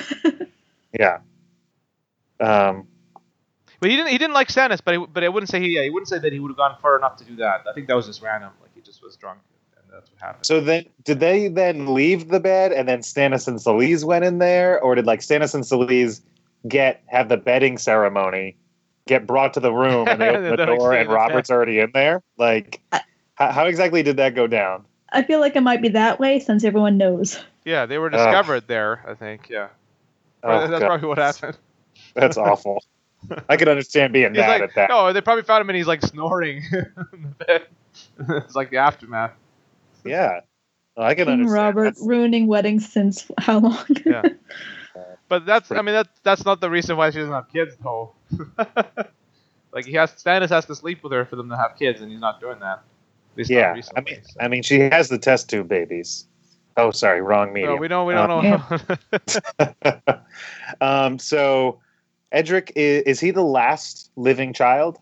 [0.99, 1.19] yeah.
[2.41, 2.87] Um.
[3.81, 4.11] But he didn't.
[4.13, 4.81] He didn't like Stannis.
[4.85, 5.69] But he, but I wouldn't say he.
[5.77, 7.65] Yeah, he wouldn't say that he would have gone far enough to do that.
[7.69, 8.51] I think that was just random.
[8.61, 9.41] Like he just was drunk,
[9.77, 10.47] and that's what happened.
[10.47, 14.39] So then, did they then leave the bed, and then Stannis and Selyse went in
[14.39, 16.21] there, or did like Stannis and Selyse
[16.69, 18.57] get have the bedding ceremony,
[19.09, 21.91] get brought to the room, and they open the door, and the Robert's already in
[21.93, 22.23] there?
[22.39, 23.01] Like, I-
[23.35, 24.85] how, how exactly did that go down?
[25.11, 27.43] I feel like it might be that way since everyone knows.
[27.65, 28.13] Yeah, they were Ugh.
[28.13, 29.05] discovered there.
[29.07, 29.49] I think.
[29.49, 29.69] Yeah,
[30.43, 31.57] Oh, that's God, probably what happened.
[32.15, 32.83] that's awful.
[33.49, 34.91] I could understand being He's mad like, at that.
[34.91, 36.63] no, they probably found him and he's like snoring
[37.13, 37.67] in the bed.
[38.45, 39.33] it's like the aftermath.
[40.05, 40.41] Yeah,
[40.97, 41.53] Well, I can King understand.
[41.55, 43.87] Robert That's- ruining weddings since how long?
[44.05, 44.23] Yeah.
[45.29, 48.13] But that's, I mean, that that's not the reason why she doesn't have kids, though.
[49.73, 52.11] like he has, Stannis has to sleep with her for them to have kids, and
[52.11, 52.83] he's not doing that.
[53.33, 54.41] At least not yeah, I mean, so.
[54.41, 56.27] I mean, she has the test tube babies.
[56.77, 57.75] Oh, sorry, wrong medium.
[57.75, 58.79] No, we don't, we don't Uh,
[60.09, 60.19] know.
[60.81, 61.81] um, so
[62.31, 64.99] Edric is, is he the last living child?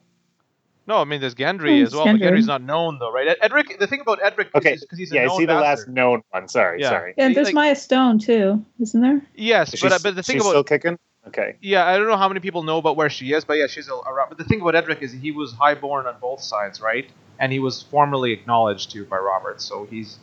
[0.87, 2.07] no, I mean, there's Gendry Hmm, as well.
[2.07, 3.37] But Gendry's not known though, right?
[3.41, 6.23] Edric, the thing about Edric, Okay, because he's a yeah, is he the last known
[6.31, 6.49] one?
[6.49, 6.89] Sorry, Yeah.
[6.91, 7.15] sorry.
[7.17, 9.21] Yeah, there's Like- Mya Stone too, isn't there?
[9.37, 10.99] Yes, Is but she- uh, but the thing she's about still kicking.
[11.29, 13.67] Okay, Yeah, I don't know how many people know about where she is, but yeah,
[13.69, 14.31] she's a- around.
[14.31, 17.09] But the thing about Edric is he was highborn on both sides, right?
[17.39, 20.19] And he was formally acknowledged to by Robert, so he's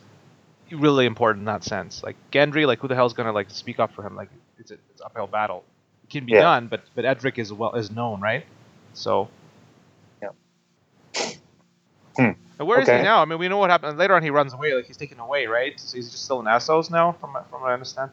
[0.72, 2.02] really important in that sense.
[2.02, 4.14] Like Gendry, like who the hell's gonna like speak up for him?
[4.16, 4.28] Like
[4.58, 5.64] it's a, it's uphill battle.
[6.04, 6.40] It can be Yeah.
[6.40, 8.44] done, but but Edric is well is known, right?
[8.94, 9.28] So.
[10.22, 10.28] Yeah.
[12.16, 12.30] Hmm.
[12.58, 12.98] And where is Okay.
[12.98, 13.22] he now?
[13.22, 14.22] I mean, we know what happened later on.
[14.22, 15.78] He runs away, like he's taken away, right?
[15.78, 18.10] So he's just still in Essos now, from from what I understand.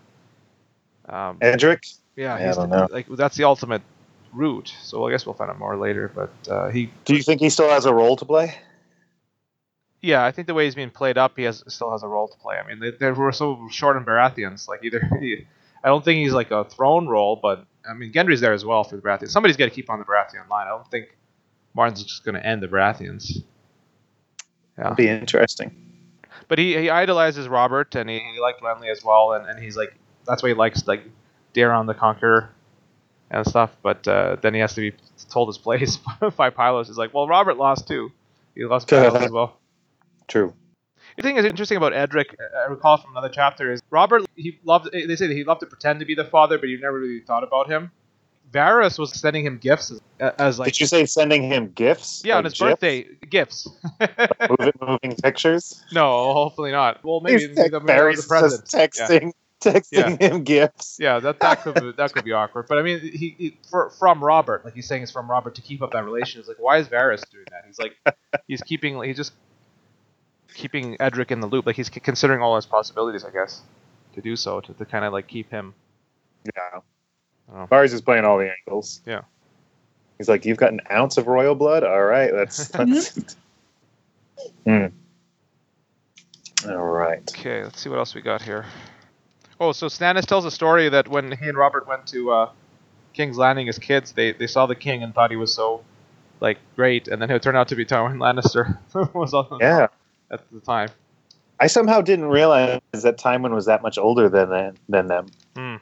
[1.10, 1.84] Um, Edric.
[2.16, 2.88] yeah, Yeah, I don't know.
[2.92, 3.82] like that's the ultimate
[4.32, 4.74] route.
[4.84, 6.12] So I guess we'll find out more later.
[6.14, 8.56] But uh, he, Do you think he still has a role to play?
[10.06, 12.28] Yeah, I think the way he's being played up, he has still has a role
[12.28, 12.58] to play.
[12.58, 14.68] I mean, they, they were so short on Baratheons.
[14.68, 15.48] Like either, he,
[15.84, 18.84] I don't think he's like a throne role, but I mean, Gendry's there as well
[18.84, 19.30] for the Baratheons.
[19.30, 20.68] Somebody's got to keep on the Baratheon line.
[20.68, 21.18] I don't think
[21.74, 23.44] Martin's just going to end the Baratheons.
[24.78, 24.94] Yeah.
[24.94, 25.76] Be interesting.
[26.48, 29.78] but he, he idolizes Robert and he, he liked Renly as well, and, and he's
[29.78, 31.04] like that's why he likes like
[31.54, 32.50] Daeron the Conqueror
[33.32, 33.76] and stuff.
[33.82, 34.98] But uh, then he has to be
[35.30, 35.98] told his place
[36.38, 36.88] by Pylos.
[36.88, 38.12] He's like, well, Robert lost too.
[38.56, 39.58] He lost Pylos as well.
[40.28, 40.54] True.
[41.18, 42.36] The thing that's interesting about Edric,
[42.66, 44.24] I recall from another chapter, is Robert.
[44.36, 44.90] He loved.
[44.94, 47.00] Eh, they say that he loved to pretend to be the father, but you never
[47.00, 47.92] really thought about him.
[48.52, 50.02] Varys was sending him gifts as,
[50.40, 52.22] as like Did you say sending him gifts?
[52.24, 52.60] yeah on his gifs?
[52.60, 53.68] birthday gifts.
[54.50, 55.84] moving, moving pictures.
[55.92, 57.04] no, hopefully not.
[57.04, 58.66] Well, maybe He's the, text- the, Barry's the present.
[58.66, 60.98] texting, texting him gifts.
[61.00, 62.68] Yeah, that that could be, that could be awkward.
[62.70, 65.62] But I mean, he, he for, from Robert, like he's saying, it's from Robert to
[65.62, 66.40] keep up that relation.
[66.40, 67.64] It's like, why is Varys doing that?
[67.66, 67.96] He's like,
[68.48, 69.34] he's keeping, he's just
[70.56, 71.66] keeping Edric in the loop.
[71.66, 73.62] Like he's considering all his possibilities, I guess,
[74.14, 75.74] to do so to, to kind of like keep him.
[76.46, 76.80] Yeah.
[77.54, 77.68] Oh.
[77.68, 79.02] Varys is playing all the angles.
[79.06, 79.22] Yeah.
[80.18, 81.84] He's like, you've got an ounce of royal blood.
[81.84, 82.74] All right, let's.
[82.74, 83.36] let's...
[84.66, 84.88] Hmm.
[86.68, 87.22] All right.
[87.32, 88.66] Okay, let's see what else we got here.
[89.60, 92.50] Oh, so Stannis tells a story that when he and Robert went to uh,
[93.14, 95.84] King's Landing as kids, they, they saw the king and thought he was so
[96.42, 98.78] like great, and then it turned out to be Tywin Lannister
[99.14, 99.88] was on Yeah.
[100.32, 100.90] At the time.
[101.60, 105.28] I somehow didn't realize that Tywin was that much older than than, them.
[105.56, 105.76] Hmm.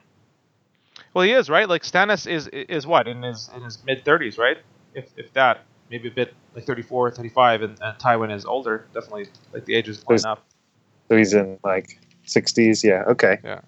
[1.12, 1.68] Well, he is right.
[1.68, 4.58] Like Stannis is is what in his in his mid thirties, right?
[4.94, 8.86] If if that, maybe a bit like 34, 35, and, and Tywin is older.
[8.94, 10.44] Definitely, like the ages line up.
[11.08, 12.84] So he's in like 60s.
[12.84, 13.02] Yeah.
[13.08, 13.38] Okay.
[13.44, 13.60] Yeah.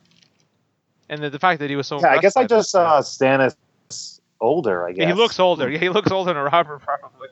[1.08, 2.00] And the, the fact that he was so.
[2.00, 3.00] Yeah, I guess I just this, yeah.
[3.00, 4.86] saw Stannis older.
[4.86, 5.68] I guess Yeah, he looks older.
[5.68, 7.28] Yeah, he looks older than Robert probably.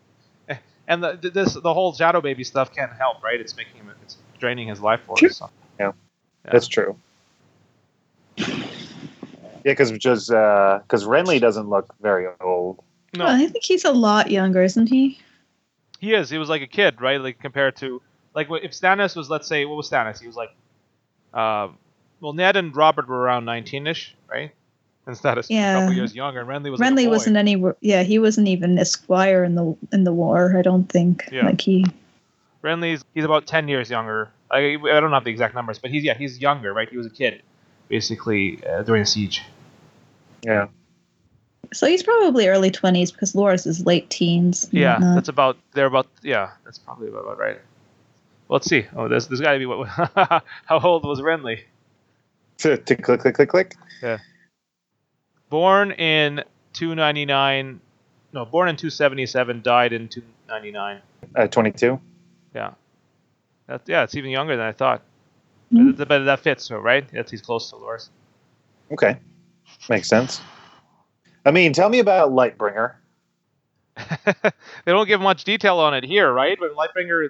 [0.86, 3.40] And the this the whole shadow baby stuff can't help, right?
[3.40, 5.20] It's making him it's draining his life force.
[5.20, 5.30] Sure.
[5.30, 5.50] So.
[6.50, 6.96] That's true.
[8.36, 12.82] Yeah, because just because Renly doesn't look very old.
[13.16, 15.18] No, Well, I think he's a lot younger, isn't he?
[16.00, 16.28] he is.
[16.28, 17.20] He was like a kid, right?
[17.20, 18.02] Like compared to
[18.34, 20.20] like if Stannis was, let's say, what was Stannis?
[20.20, 20.50] He was like,
[21.32, 21.68] uh,
[22.20, 24.52] well, Ned and Robert were around 19ish, right?
[25.06, 25.80] Instead of a Yeah.
[25.80, 26.40] couple years younger.
[26.40, 27.10] And Renly was like a Renly boy.
[27.10, 27.62] wasn't any.
[27.80, 30.56] Yeah, he wasn't even a squire in the in the war.
[30.56, 31.28] I don't think.
[31.30, 31.44] Yeah.
[31.46, 31.84] Like he.
[32.62, 34.30] Renly's he's about ten years younger.
[34.50, 36.88] I, I don't have the exact numbers, but he's yeah he's younger, right?
[36.88, 37.42] He was a kid,
[37.88, 39.42] basically uh, during the siege.
[40.42, 40.68] Yeah.
[41.72, 44.68] So he's probably early twenties because Loras is late teens.
[44.70, 45.14] Yeah, whatnot.
[45.16, 47.58] that's about they're about yeah that's probably about, about right.
[48.48, 48.86] Well, let's see.
[48.96, 49.88] Oh, there's there's got to be what?
[50.66, 51.60] how old was Renly?
[52.58, 53.74] Tick, click, click, click, click.
[55.54, 57.80] Born in 299.
[58.32, 61.00] No, born in 277, died in 299.
[61.32, 62.00] Uh, 22.
[62.56, 62.72] Yeah.
[63.68, 65.02] That, yeah, it's even younger than I thought.
[65.70, 65.92] Hmm.
[65.92, 67.08] But, but that fits, so right?
[67.12, 68.08] That's he's close to Loras.
[68.90, 69.16] Okay.
[69.88, 70.40] Makes sense.
[71.46, 72.94] I mean, tell me about Lightbringer.
[74.24, 74.32] they
[74.86, 76.58] don't give much detail on it here, right?
[76.58, 77.28] But Lightbringer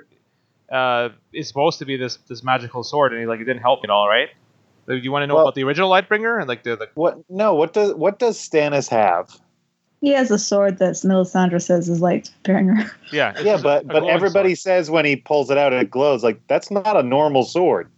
[0.73, 3.81] uh, is supposed to be this this magical sword, and he like it didn't help
[3.85, 4.31] at all, right?
[4.88, 7.18] Do you want to know Well- about the original Lightbringer and like the, the What?
[7.29, 7.55] No.
[7.55, 9.31] What does what does Stannis have?
[10.01, 12.90] He has a sword that Melisandre says is like Bringer.
[13.11, 14.59] yeah yeah, just a- but a but everybody sword.
[14.59, 16.23] says when he pulls it out, it glows.
[16.23, 17.88] Like that's not a normal sword.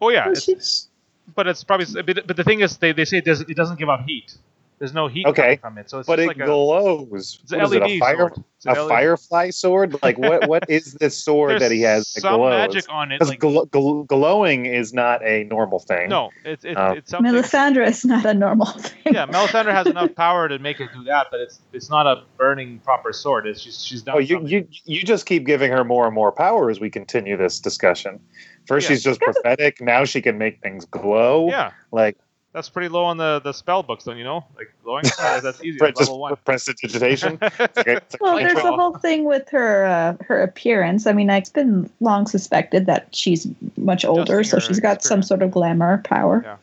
[0.00, 0.88] oh yeah, oh, it's,
[1.34, 3.78] but it's probably but, but the thing is they, they say it doesn't it doesn't
[3.78, 4.38] give off heat.
[4.78, 7.40] There's no heat Okay, coming from it, so it's But just it like a glows.
[7.42, 8.32] it's an What is it, LED a fire sword.
[8.56, 8.88] It's an a LED.
[8.88, 9.96] firefly sword?
[10.02, 12.50] Like what what is this sword There's that he has that some glows?
[12.50, 13.18] magic on it.
[13.18, 16.08] Because Like, gl- gl- glowing is not a normal thing.
[16.08, 17.32] no, it's it's, Uh, it's something.
[17.32, 19.14] Melisandre is not a normal thing.
[19.14, 22.22] yeah, Melisandre has enough power to make it do that, but it's it's not a
[22.36, 23.46] burning proper sword.
[23.46, 24.14] It's she's she's done.
[24.16, 24.48] Oh, you, something.
[24.52, 28.20] you you just keep giving her more and more power as we continue this discussion.
[28.66, 28.94] First, Yeah.
[28.94, 29.80] she's just prophetic.
[29.80, 31.48] Now she can make things glow.
[31.48, 32.16] yeah, Like
[32.58, 34.44] that's pretty low on the the spell books, don't you know?
[34.56, 35.04] Like glowing.
[35.04, 35.78] Yeah, that's easy.
[35.78, 36.36] pre- That's just level one.
[36.44, 37.38] prestidigitation.
[37.58, 38.74] It's like a- it's Well, there's control.
[38.74, 41.06] a whole thing with her uh, her appearance.
[41.06, 45.42] I mean, it's been long suspected that she's much older, so she's got some sort
[45.42, 46.42] of glamour power.
[46.44, 46.56] Yeah.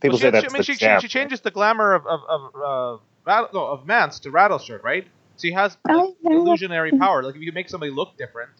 [0.00, 1.92] People Well, say she, that's she, I mean, the she, she, she changes the glamour
[1.94, 5.06] of of of, uh, Rattle, no, of Mance to Rattleshirt, right?
[5.36, 6.32] So he has like, Oh, yeah.
[6.32, 7.22] illusionary power.
[7.22, 8.50] Like if you can make somebody look different,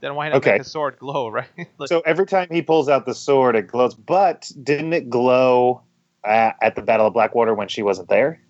[0.00, 0.52] then why not Okay.
[0.52, 1.46] make a sword glow, right?
[1.78, 3.94] like, So every time he pulls out the sword, it glows.
[3.94, 5.82] But didn't it glow
[6.24, 8.40] uh, at the Battle of Blackwater when she wasn't there?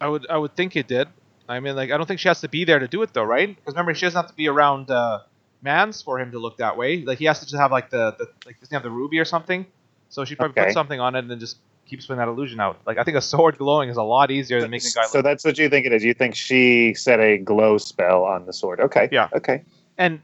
[0.00, 1.08] I would I would think it did.
[1.48, 3.24] I mean, like I don't think she has to be there to do it though,
[3.24, 3.54] right?
[3.54, 5.20] Because remember, she doesn't have to be around uh,
[5.62, 7.02] Mance for him to look that way.
[7.02, 9.18] Like he has to just have like the, the like doesn't he have the ruby
[9.18, 9.66] or something.
[10.10, 10.68] So she probably Okay.
[10.68, 12.78] put something on it and then just keeps putting that illusion out.
[12.86, 15.18] Like I think a sword glowing is a lot easier than making a guy So
[15.18, 15.24] look.
[15.24, 16.04] that's what you think it is.
[16.04, 18.80] You think she set a glow spell on the sword?
[18.80, 19.08] Okay.
[19.10, 19.28] Yeah.
[19.34, 19.64] Okay.
[19.96, 20.20] And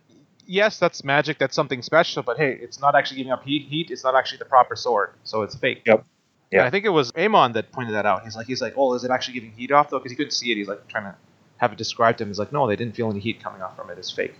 [0.46, 1.38] yes, that's magic.
[1.38, 2.22] That's something special.
[2.22, 3.66] But hey, it's not actually giving up heat.
[3.66, 3.90] Heat.
[3.90, 5.14] It's not actually the proper sword.
[5.24, 5.82] So it's fake.
[5.86, 6.04] Yep.
[6.50, 6.60] Yeah.
[6.60, 8.22] And I think it was Aemon that pointed that out.
[8.24, 9.98] He's like, he's like, oh, is it actually giving heat off though?
[9.98, 10.56] Because he couldn't see it.
[10.56, 11.14] He's like trying to
[11.56, 12.28] have it described to him.
[12.30, 13.98] He's like, no, they didn't feel any heat coming off from it.
[13.98, 14.34] It's fake.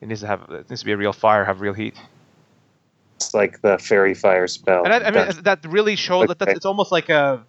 [0.00, 0.42] It needs to have.
[0.50, 1.44] It needs to be a real fire.
[1.44, 1.94] Have real heat.
[3.16, 4.84] It's like the fairy fire spell.
[4.84, 7.44] And I, I mean, That's- that really shows that it's almost like a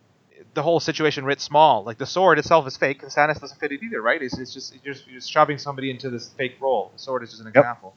[0.55, 1.83] the whole situation writ small.
[1.83, 4.19] Like the sword itself is fake, and Stannis doesn't fit it either, right?
[4.21, 6.89] It's, it's just you're just, you're just shoving somebody into this fake role.
[6.95, 7.55] The sword is just an Yep.
[7.55, 7.95] example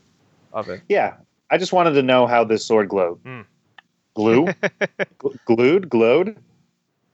[0.53, 0.83] of it.
[0.88, 1.14] yeah.
[1.51, 3.18] I just wanted to know how this sword glowed.
[3.25, 3.40] Hmm.
[4.14, 4.46] Glue?
[5.18, 5.88] Gl- glued?
[5.88, 6.37] Glowed?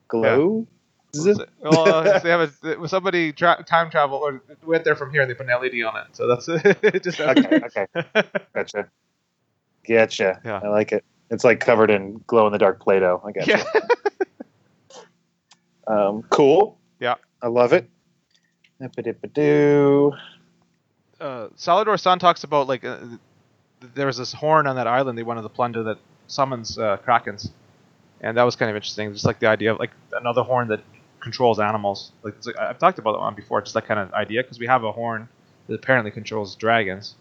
[0.07, 0.67] Glow?
[1.15, 5.29] well, uh, they have a, somebody tra- time travel or went there from here and
[5.29, 6.07] they put an LED on it.
[6.15, 6.47] So that's
[6.83, 7.03] it.
[7.03, 7.87] just Okay, okay.
[8.53, 8.89] Gotcha.
[9.87, 10.39] Getcha.
[10.45, 10.59] Yeah.
[10.63, 11.03] I like it.
[11.31, 13.21] It's like covered in glow in the dark Play Doh.
[13.25, 13.65] I gotcha.
[13.65, 15.01] yeah.
[15.87, 16.77] Um, cool.
[16.99, 17.15] Yeah.
[17.41, 17.89] I love it.
[18.79, 20.13] Dip-a-dip-a-doo.
[21.19, 22.97] uh, Salladhor Saan talks about like uh,
[23.95, 25.97] there was this horn on that island they wanted to plunder that
[26.29, 27.49] summons uh, krakens,
[28.21, 29.11] and that was kind of interesting.
[29.13, 30.79] Just like the idea of like another horn that
[31.19, 32.11] controls animals.
[32.23, 34.57] Like, it's like I've talked about that one before, just that kind of idea because
[34.59, 35.27] we have a horn
[35.67, 37.15] that apparently controls dragons.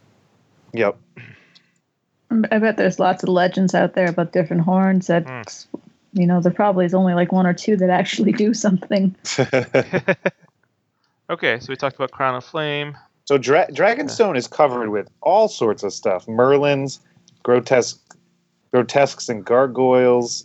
[0.72, 0.96] Yep.
[2.50, 5.40] I bet there's lots of legends out there about different horns that, Hmm.
[6.12, 9.16] you know, there probably is only like one or two that actually do something.
[11.30, 12.96] Okay, so we talked about Crown of Flame.
[13.26, 17.00] so Dra- Dragonstone is covered with all sorts of stuff: merlins,
[17.42, 18.00] grotesque,
[18.70, 20.44] grotesques and gargoyles,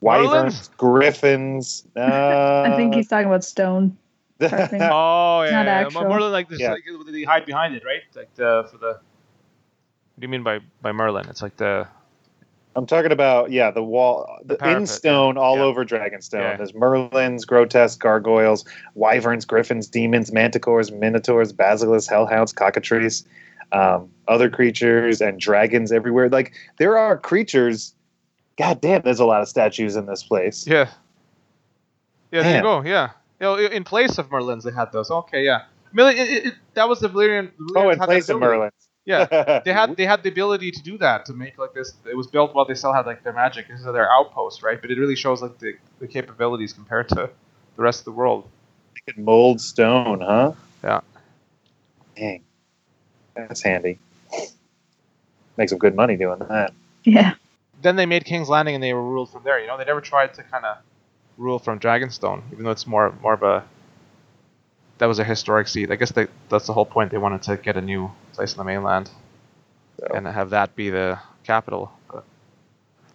[0.00, 1.86] wyverns, griffins.
[1.96, 3.96] Uh, I think he's talking about stone.
[4.40, 5.86] Oh yeah, Not yeah, yeah.
[5.86, 6.04] actual.
[6.04, 6.72] More like this, Yeah.
[6.72, 8.02] like, they hide behind it, right?
[8.14, 8.86] Like the for the.
[8.86, 11.28] What do you mean by by Merlin?
[11.28, 11.86] It's like the
[12.76, 15.62] I'm talking about yeah, the wall, the, parapet, in stone, all yeah.
[15.62, 16.40] over Dragonstone.
[16.40, 16.56] Yeah.
[16.56, 23.24] There's merlins, grotesque gargoyles, wyverns, griffins, demons, manticores, minotaurs, basilisks, hellhounds, cockatrices,
[23.74, 26.28] um, other creatures, and dragons everywhere.
[26.28, 27.94] Like there are creatures.
[28.56, 30.66] God damn, there's a lot of statues in this place.
[30.66, 30.90] yeah.
[32.30, 32.82] Yeah, there you go.
[32.82, 33.10] Yeah,
[33.40, 35.08] you know, in place of Merlins, they had those.
[35.08, 35.66] Okay, yeah.
[35.92, 37.52] Really, it, it, that was the Valyrian.
[37.76, 38.72] Oh, in place of merlins.
[39.04, 41.92] Yeah, they had they had the ability to do that to make like this.
[42.10, 43.68] It was built while they still had like their magic.
[43.68, 44.80] This is their outpost, right?
[44.80, 47.30] But it really shows like the, the capabilities compared to
[47.76, 48.48] the rest of the world.
[48.94, 50.52] They could mold stone, huh?
[50.82, 51.00] Yeah.
[52.16, 52.42] Dang.
[53.34, 53.98] That's handy.
[55.56, 56.72] Make some good money doing that.
[57.04, 57.34] Yeah.
[57.82, 59.60] Then they made King's Landing and they were ruled from there.
[59.60, 60.78] You know, they never tried to kind of
[61.36, 63.64] rule from Dragonstone, even though it's more more of a
[64.98, 65.90] that was a historic seat.
[65.90, 67.10] I guess they, that's the whole point.
[67.10, 69.10] They wanted to get a new place on the mainland
[69.98, 71.92] So, and have that be the capital.
[72.10, 72.24] But,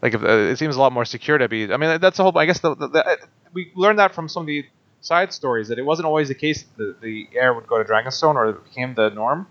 [0.01, 1.71] like, if, uh, it seems a lot more secure to be.
[1.73, 2.37] I mean, that's the whole.
[2.37, 3.17] I guess the, the, the,
[3.53, 4.65] we learned that from some of the
[5.01, 7.89] side stories that it wasn't always the case that the, the heir would go to
[7.89, 9.47] Dragonstone or it became the norm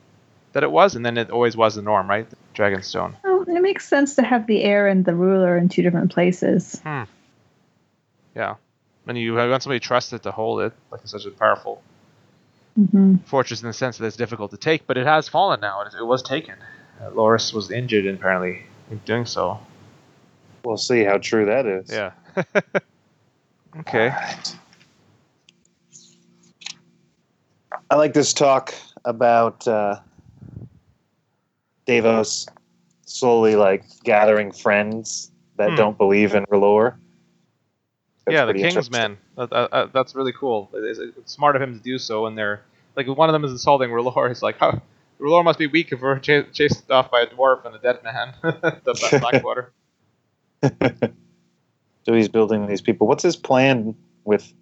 [0.52, 2.26] that it was, and then it always was the norm, right?
[2.54, 3.14] Dragonstone.
[3.22, 6.80] Well, it makes sense to have the heir and the ruler in two different places.
[8.34, 8.54] Yeah,
[9.06, 11.82] and you want somebody trusted to hold it, like such a powerful
[12.76, 15.82] hmm fortress in the sense that it's difficult to take, but it has fallen now.
[15.82, 16.54] It, it was taken.
[17.00, 19.58] Uh, Loras was injured apparently in doing so.
[20.64, 21.90] we'll see how true that is.
[21.90, 22.12] Yeah.
[23.80, 24.11] okay.
[24.11, 24.56] Alright.
[27.90, 29.98] I like this talk about uh,
[31.88, 32.46] Davos
[33.07, 35.77] slowly like gathering friends that Hmm.
[35.77, 36.94] don't believe in R'hllor.
[38.27, 39.16] That's yeah, the King's men.
[39.37, 40.68] That, that's really cool.
[40.74, 42.61] It's, it's smart of him to do so, and they're
[42.94, 44.29] like one of them is insulting R'hllor.
[44.29, 44.83] He's like, "How
[45.18, 48.05] R'hllor must be weak if we're ch- chased off by a dwarf and a dead
[48.05, 49.72] man." the Blackwater.
[52.05, 53.07] So he's building these people.
[53.07, 54.53] What's his plan with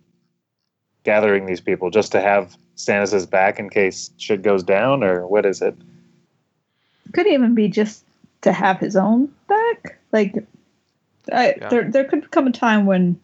[1.05, 1.91] gathering these people?
[1.91, 5.75] Just to have Stannis' back in case shit goes down, or what is it?
[7.13, 8.05] Could even be just
[8.43, 9.99] to have his own back.
[10.13, 10.35] Like,
[11.33, 11.69] I, Yeah.
[11.69, 13.19] there there could come a time when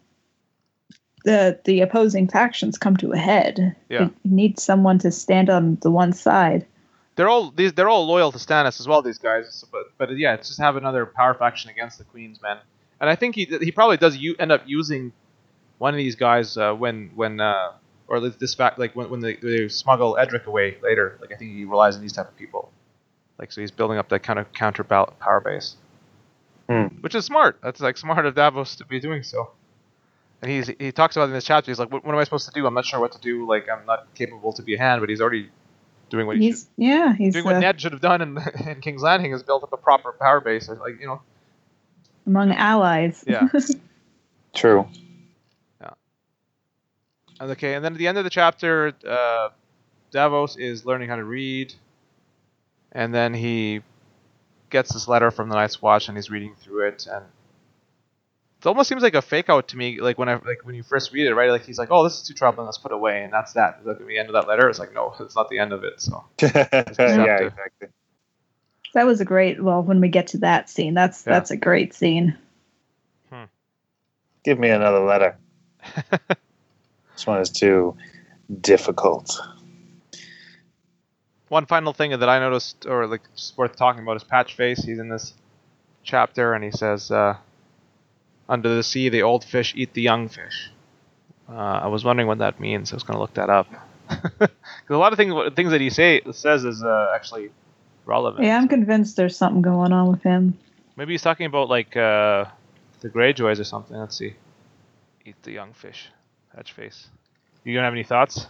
[1.25, 3.77] the the opposing factions come to a head.
[3.89, 4.03] Yeah.
[4.03, 6.67] You need someone to stand on the one side.
[7.15, 7.75] They're all these.
[7.75, 9.03] They're all loyal to Stannis as well.
[9.03, 12.57] These guys, but but yeah, it's just have another power faction against the Queen's men.
[13.01, 15.13] And I think he he probably does u- end up using
[15.79, 17.73] one of these guys uh, when when uh,
[18.09, 21.19] or this- this fact like when when they, they smuggle Edric away later.
[21.21, 22.73] Like I think he relies on these type of people.
[23.43, 25.75] Like so, he's building up that kind of counter power base,
[26.69, 26.87] Hmm.
[27.01, 27.59] which is smart.
[27.61, 29.51] That's like smart of Davos to be doing so.
[30.41, 31.69] And he's he talks about it in this chapter.
[31.69, 32.65] He's like, what, what am I supposed to do?
[32.69, 33.45] I'm not sure what to do.
[33.49, 35.51] Like I'm not capable to be a hand, but he's already
[36.09, 38.39] doing what he should He's yeah, he's doing what uh, Ned should have done in,
[38.69, 40.69] in King's Landing is built up a proper power base.
[40.69, 41.21] Like you know,
[42.27, 43.25] among allies.
[43.27, 43.49] yeah.
[44.55, 44.87] True.
[47.41, 49.49] And okay, and then at the end of the chapter, uh,
[50.13, 51.75] Davos is learning how to read,
[52.93, 53.81] and then he
[54.71, 57.25] gets this letter from the Night's Watch, and he's reading through it, and
[58.61, 60.01] it almost seems like a fake out to me.
[60.01, 61.51] Like when I like when you first read it, right?
[61.51, 62.67] Like he's like, "Oh, this is too troubling.
[62.67, 63.79] Let's put it away," and that's that.
[63.81, 64.69] Is that the end of that letter?
[64.69, 66.01] It's like, no, it's not the end of it.
[66.01, 67.47] So yeah, deceptive.
[67.49, 67.89] exactly.
[68.95, 69.63] That was a great.
[69.63, 71.33] Well, when we get to that scene, that's Yeah.
[71.35, 72.37] that's a great scene.
[73.31, 73.45] Hmm.
[74.45, 75.37] Give me another letter.
[77.15, 77.95] This one is too
[78.63, 79.39] difficult.
[81.53, 83.21] One final thing that I noticed, or like
[83.59, 84.83] worth talking about, is Patch Face.
[84.83, 85.35] He's in this
[86.03, 87.37] chapter, and he says, uh,
[88.49, 90.71] "Under the sea, the old fish eat the young fish."
[91.47, 91.53] Uh,
[91.85, 92.91] I was wondering what that means.
[92.91, 93.67] I was going to look that up
[94.09, 94.49] because
[94.89, 97.51] a lot of things things that he say says is uh, actually
[98.07, 98.47] relevant.
[98.47, 100.57] Yeah, I'm convinced there's something going on with him.
[100.97, 102.47] Maybe he's talking about like uh,
[103.01, 103.99] the Greyjoys or something.
[103.99, 104.37] Let's see.
[105.27, 106.09] Eat the young fish.
[106.57, 107.09] Patch Face.
[107.63, 108.47] You don't have any thoughts?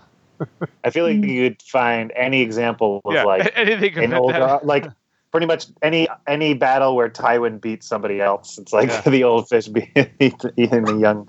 [0.85, 1.29] I feel like Mm.
[1.29, 4.67] you could find any example of yeah, like anything an about old that.
[4.67, 4.87] like
[5.31, 8.59] pretty much any any battle where Tywin beats somebody else.
[8.59, 9.01] It's like Yeah.
[9.07, 11.29] the old fish being eating the young.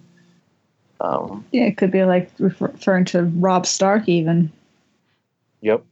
[1.02, 4.52] Um, Yeah, it could be like referring to Robb Stark even.
[5.62, 5.84] yep.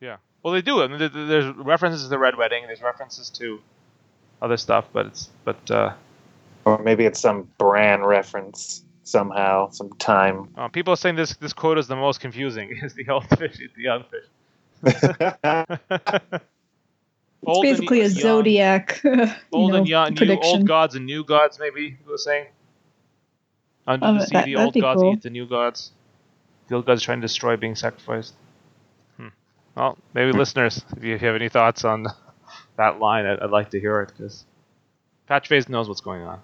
[0.00, 0.16] Yeah.
[0.42, 0.82] Well, they do.
[0.82, 2.64] I mean, there- there- there's references to the Red Wedding.
[2.66, 3.60] There's references to
[4.42, 5.92] other stuff, but it's but uh,
[6.64, 10.48] Or maybe it's some Bran reference somehow, some time.
[10.56, 12.70] uh, people are saying this this quote is the most confusing.
[12.82, 14.26] Is the old fish eat the young fish?
[14.82, 16.40] It's
[17.46, 19.00] Old and basically a young- zodiac.
[19.52, 20.50] Old know, and young, new prediction.
[20.58, 21.58] old gods and new gods.
[21.60, 22.46] Maybe he was saying.
[23.86, 25.12] Under Oh, the sea, that- the old gods cool.
[25.12, 25.92] eat the new gods.
[26.68, 28.34] The old gods trying to destroy being sacrificed.
[29.16, 29.28] Hmm.
[29.76, 32.06] Well, maybe listeners, if you, if you have any thoughts on
[32.76, 34.44] that line, I'd, I'd like to hear it because
[35.30, 36.40] Patchface knows what's going on.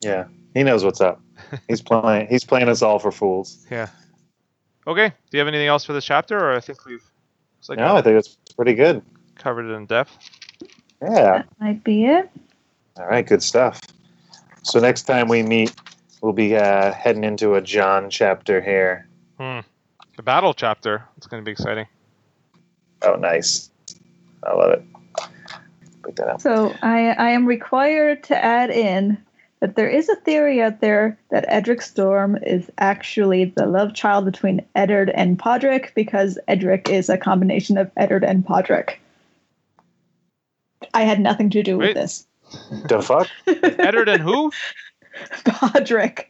[0.00, 0.24] yeah,
[0.54, 1.20] he knows what's up.
[1.68, 2.28] He's playing.
[2.28, 3.64] He's playing us all for fools.
[3.70, 3.88] Yeah.
[4.86, 5.08] Okay.
[5.08, 7.02] Do you have anything else for this chapter, or I think we've
[7.58, 9.02] looks like No, I think it's pretty good.
[9.36, 10.16] covered it in depth.
[11.00, 11.08] Yeah.
[11.08, 12.30] That might be it.
[12.96, 13.80] All right, good stuff.
[14.62, 15.74] So next time we meet,
[16.20, 19.08] we'll be uh, heading into a Jon chapter here.
[19.40, 19.60] Hmm.
[20.16, 21.02] The battle chapter.
[21.16, 21.86] It's going to be exciting.
[23.02, 23.70] Oh, nice.
[24.44, 24.84] I love it.
[26.02, 26.42] Put that out.
[26.42, 29.16] So I, I am required to add in
[29.62, 34.24] that there is a theory out there that Edric Storm is actually the love child
[34.24, 38.94] between Eddard and Podrick because Edric is a combination of Eddard and Podrick.
[40.92, 41.94] I had nothing to do Wait.
[41.94, 42.26] with this.
[42.88, 43.28] The fuck?
[43.46, 44.50] Eddard and who?
[45.44, 46.24] Podrick,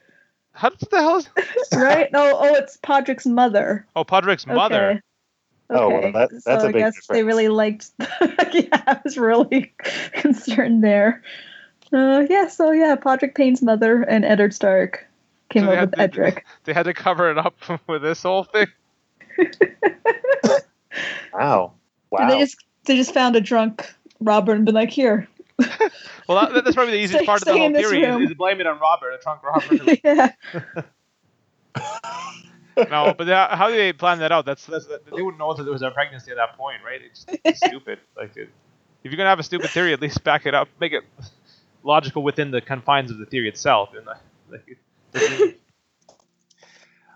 [0.53, 1.28] How the hell is?
[1.74, 2.12] right?
[2.12, 3.87] No, oh, it's Podrick's mother.
[3.97, 4.91] Oh, Podrick's mother.
[4.91, 5.01] Okay.
[5.70, 6.12] Oh, well, Okay.
[6.12, 7.93] that- that's so a I big guess they really liked.
[7.99, 9.72] yeah, I was really
[10.12, 11.22] concerned there.
[11.93, 15.07] Uh, yeah, so yeah, Podrick Payne's mother and Eddard Stark
[15.51, 16.45] came So up with to- Edric.
[16.64, 17.55] They had to cover it up
[17.86, 18.66] with this whole thing.
[21.32, 21.72] Wow.
[22.11, 22.18] Wow.
[22.18, 23.90] And they just they just found a drunk
[24.20, 25.26] Robert and been like, here.
[26.28, 28.07] Well, that, that's probably the easiest Stay- part of the stay whole in theory is,
[28.07, 28.22] room.
[28.22, 29.99] is blame it on Robert, a drunk Robert.
[30.05, 30.32] yeah.
[32.90, 34.45] no, but that, how do they plan that out?
[34.45, 37.01] That's, that's they wouldn't know that there was a pregnancy at that point, right?
[37.03, 37.99] It's, it's stupid.
[38.14, 38.51] Like, it,
[39.03, 41.05] if you're gonna have a stupid theory, at least back it up, make it
[41.83, 43.91] logical within the confines of the theory itself.
[44.51, 44.78] Like,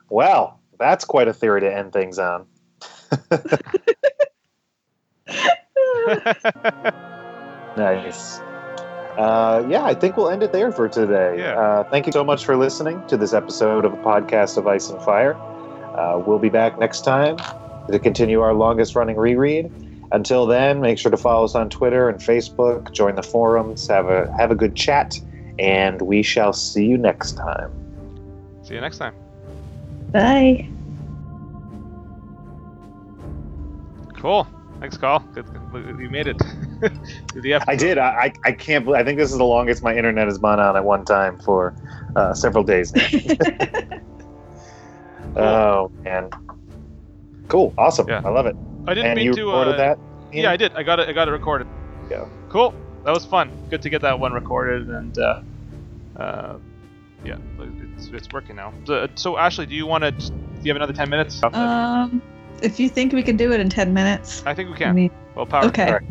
[0.09, 2.47] Well, that's quite a theory to end things on.
[7.77, 8.39] Nice.
[9.19, 11.37] Uh, yeah, I think we'll end it there for today.
[11.39, 11.59] Yeah.
[11.59, 14.91] Uh, thank you so much for listening to this episode of a podcast of Ice
[14.91, 15.35] and Fire.
[15.35, 17.37] Uh, we'll be back next time
[17.91, 19.71] to continue our longest running reread.
[20.13, 24.07] Until then, make sure to follow us on Twitter and Facebook, join the forums, have
[24.07, 25.19] a have a good chat,
[25.59, 27.71] and we shall see you next time.
[28.63, 29.15] See you next time.
[30.13, 30.69] Bye.
[34.17, 34.47] Cool.
[34.81, 35.21] Thanks, Carl.
[35.35, 36.39] Good, good- you made it.
[37.29, 37.71] to the episode.
[37.71, 37.99] I did.
[37.99, 39.01] I, I, I can't believe.
[39.01, 41.75] I think this is the longest my internet has been on at one time for
[42.15, 42.93] uh, several days.
[45.37, 46.31] oh man,
[47.49, 48.09] cool, awesome.
[48.09, 48.21] Yeah.
[48.25, 48.57] I love it.
[48.87, 49.47] I didn't and mean you to.
[49.47, 49.99] recorded uh, that?
[50.33, 50.73] Yeah, I did.
[50.75, 51.09] I got it.
[51.09, 51.67] I got it recorded.
[52.11, 52.27] Yeah.
[52.49, 52.75] Cool.
[53.05, 53.51] That was fun.
[53.71, 55.41] Good to get that one recorded, and uh,
[56.17, 56.59] uh,
[57.25, 57.37] yeah,
[57.97, 58.73] it's, it's working now.
[58.85, 60.11] So, so Ashley, do you want to?
[60.11, 60.33] Do
[60.63, 61.41] you have another ten minutes?
[61.43, 62.21] um,
[62.63, 64.95] if you think we can do it in ten minutes, I think we I can.
[64.95, 65.67] mean, Well, power.
[65.67, 65.87] okay.
[65.87, 66.03] All right.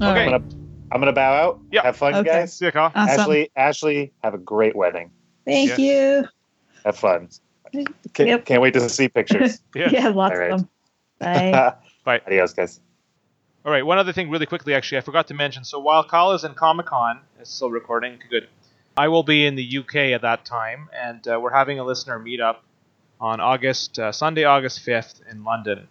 [0.00, 0.20] All Okay.
[0.24, 0.44] I'm gonna
[0.92, 1.60] I'm gonna bow out.
[1.70, 1.82] Yeah.
[1.82, 2.28] Have fun, Okay.
[2.30, 2.56] guys.
[2.56, 2.92] See you, Carl.
[2.94, 3.20] Awesome.
[3.20, 5.10] Ashley, Ashley, have a great wedding.
[5.44, 6.26] Thank you.
[6.84, 7.28] Have fun.
[7.72, 8.46] Can't, Yep.
[8.46, 9.60] can't wait to see pictures.
[9.74, 9.90] Yeah.
[9.90, 10.52] Yeah, lots All right.
[10.52, 10.68] of them.
[11.20, 11.74] Bye.
[12.10, 12.20] Bye.
[12.26, 12.80] Adios, guys.
[13.64, 13.86] All right.
[13.86, 15.62] One other thing, really quickly, actually, I forgot to mention.
[15.62, 18.18] So while Kyle is in Comic Con, it's still recording.
[18.28, 18.48] Good.
[18.96, 22.18] I will be in the UK at that time, and uh, we're having a listener
[22.18, 22.56] meetup
[23.20, 25.86] on August uh, Sunday, August fifth in London.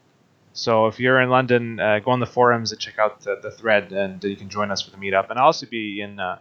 [0.52, 3.52] So if you're in London, uh, go on the forums and check out the, the
[3.52, 5.30] thread, and you can join us for the meetup.
[5.30, 6.40] And I'll also be in uh,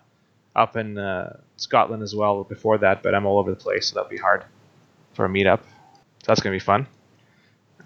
[0.56, 3.94] up in uh, Scotland as well before that, but I'm all over the place, so
[3.94, 4.44] that'll be hard
[5.12, 5.60] for a meetup.
[5.60, 6.88] So that's gonna be fun.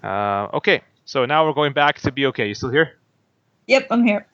[0.01, 2.47] Uh, okay, so now we're going back to be okay.
[2.47, 2.93] You still here?
[3.67, 4.27] yep, I'm here.